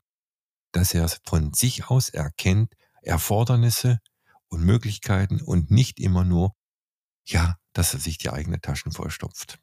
dass 0.71 0.93
er 0.93 1.09
von 1.25 1.51
sich 1.53 1.89
aus 1.89 2.07
erkennt 2.07 2.73
Erfordernisse 3.01 3.99
und 4.47 4.63
Möglichkeiten 4.63 5.41
und 5.41 5.71
nicht 5.71 5.99
immer 5.99 6.23
nur, 6.23 6.55
ja, 7.25 7.57
dass 7.73 7.93
er 7.93 7.99
sich 7.99 8.17
die 8.17 8.29
eigene 8.29 8.61
Taschen 8.61 8.93
vollstopft. 8.93 9.59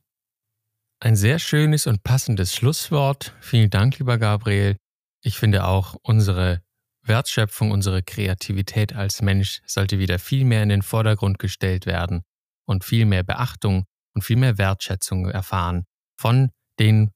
Ein 1.00 1.14
sehr 1.14 1.38
schönes 1.38 1.86
und 1.86 2.02
passendes 2.02 2.52
Schlusswort. 2.52 3.32
Vielen 3.40 3.70
Dank, 3.70 4.00
lieber 4.00 4.18
Gabriel. 4.18 4.76
Ich 5.22 5.38
finde 5.38 5.64
auch, 5.64 5.94
unsere 6.02 6.60
Wertschöpfung, 7.02 7.70
unsere 7.70 8.02
Kreativität 8.02 8.96
als 8.96 9.22
Mensch 9.22 9.60
sollte 9.64 10.00
wieder 10.00 10.18
viel 10.18 10.44
mehr 10.44 10.64
in 10.64 10.70
den 10.70 10.82
Vordergrund 10.82 11.38
gestellt 11.38 11.86
werden 11.86 12.22
und 12.66 12.82
viel 12.82 13.06
mehr 13.06 13.22
Beachtung 13.22 13.84
und 14.12 14.22
viel 14.22 14.38
mehr 14.38 14.58
Wertschätzung 14.58 15.30
erfahren 15.30 15.84
von 16.18 16.50
den 16.80 17.12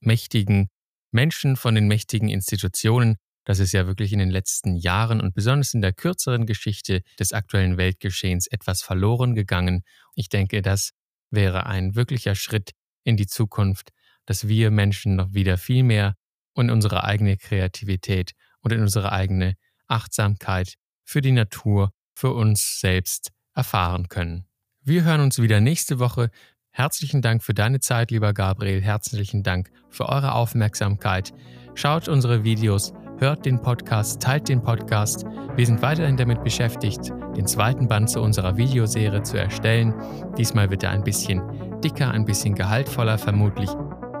mächtigen 0.00 0.68
Menschen, 1.10 1.56
von 1.56 1.74
den 1.74 1.88
mächtigen 1.88 2.28
Institutionen. 2.28 3.16
Das 3.44 3.58
ist 3.58 3.72
ja 3.72 3.88
wirklich 3.88 4.12
in 4.12 4.20
den 4.20 4.30
letzten 4.30 4.76
Jahren 4.76 5.20
und 5.20 5.34
besonders 5.34 5.74
in 5.74 5.80
der 5.80 5.92
kürzeren 5.92 6.46
Geschichte 6.46 7.02
des 7.18 7.32
aktuellen 7.32 7.76
Weltgeschehens 7.76 8.46
etwas 8.46 8.82
verloren 8.82 9.34
gegangen. 9.34 9.82
Ich 10.14 10.28
denke, 10.28 10.62
das 10.62 10.92
wäre 11.32 11.66
ein 11.66 11.96
wirklicher 11.96 12.36
Schritt 12.36 12.70
in 13.06 13.16
die 13.16 13.26
Zukunft, 13.26 13.90
dass 14.26 14.48
wir 14.48 14.70
Menschen 14.70 15.16
noch 15.16 15.32
wieder 15.32 15.56
viel 15.56 15.84
mehr 15.84 16.16
in 16.54 16.70
unsere 16.70 17.04
eigene 17.04 17.36
Kreativität 17.36 18.32
und 18.60 18.72
in 18.72 18.80
unsere 18.80 19.12
eigene 19.12 19.54
Achtsamkeit 19.86 20.74
für 21.04 21.20
die 21.20 21.32
Natur, 21.32 21.92
für 22.14 22.32
uns 22.32 22.80
selbst 22.80 23.30
erfahren 23.54 24.08
können. 24.08 24.46
Wir 24.82 25.04
hören 25.04 25.20
uns 25.20 25.40
wieder 25.40 25.60
nächste 25.60 25.98
Woche. 25.98 26.30
Herzlichen 26.70 27.22
Dank 27.22 27.42
für 27.42 27.54
deine 27.54 27.80
Zeit, 27.80 28.10
lieber 28.10 28.32
Gabriel. 28.32 28.82
Herzlichen 28.82 29.42
Dank 29.42 29.70
für 29.88 30.08
eure 30.08 30.32
Aufmerksamkeit. 30.32 31.32
Schaut 31.74 32.08
unsere 32.08 32.42
Videos, 32.42 32.92
hört 33.18 33.46
den 33.46 33.62
Podcast, 33.62 34.20
teilt 34.20 34.48
den 34.48 34.62
Podcast. 34.62 35.24
Wir 35.54 35.66
sind 35.66 35.82
weiterhin 35.82 36.16
damit 36.16 36.42
beschäftigt, 36.42 37.10
den 37.36 37.46
zweiten 37.46 37.86
Band 37.86 38.10
zu 38.10 38.20
unserer 38.20 38.56
Videoserie 38.56 39.22
zu 39.22 39.38
erstellen. 39.38 39.94
Diesmal 40.36 40.70
wird 40.70 40.82
er 40.82 40.90
ein 40.90 41.04
bisschen 41.04 41.40
dicker, 41.86 42.10
ein 42.10 42.24
bisschen 42.24 42.56
gehaltvoller 42.56 43.16
vermutlich, 43.16 43.70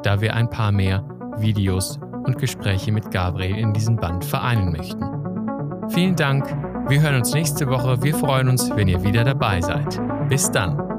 da 0.04 0.20
wir 0.20 0.34
ein 0.34 0.48
paar 0.48 0.70
mehr 0.70 1.04
Videos 1.38 1.98
und 2.24 2.38
Gespräche 2.38 2.92
mit 2.92 3.10
Gabriel 3.10 3.58
in 3.58 3.72
diesem 3.72 3.96
Band 3.96 4.24
vereinen 4.24 4.70
möchten. 4.70 5.04
Vielen 5.88 6.14
Dank, 6.14 6.46
wir 6.88 7.00
hören 7.00 7.16
uns 7.16 7.34
nächste 7.34 7.66
Woche, 7.68 8.00
wir 8.02 8.14
freuen 8.14 8.48
uns, 8.48 8.70
wenn 8.76 8.86
ihr 8.86 9.02
wieder 9.02 9.24
dabei 9.24 9.60
seid. 9.60 10.00
Bis 10.28 10.50
dann. 10.50 10.95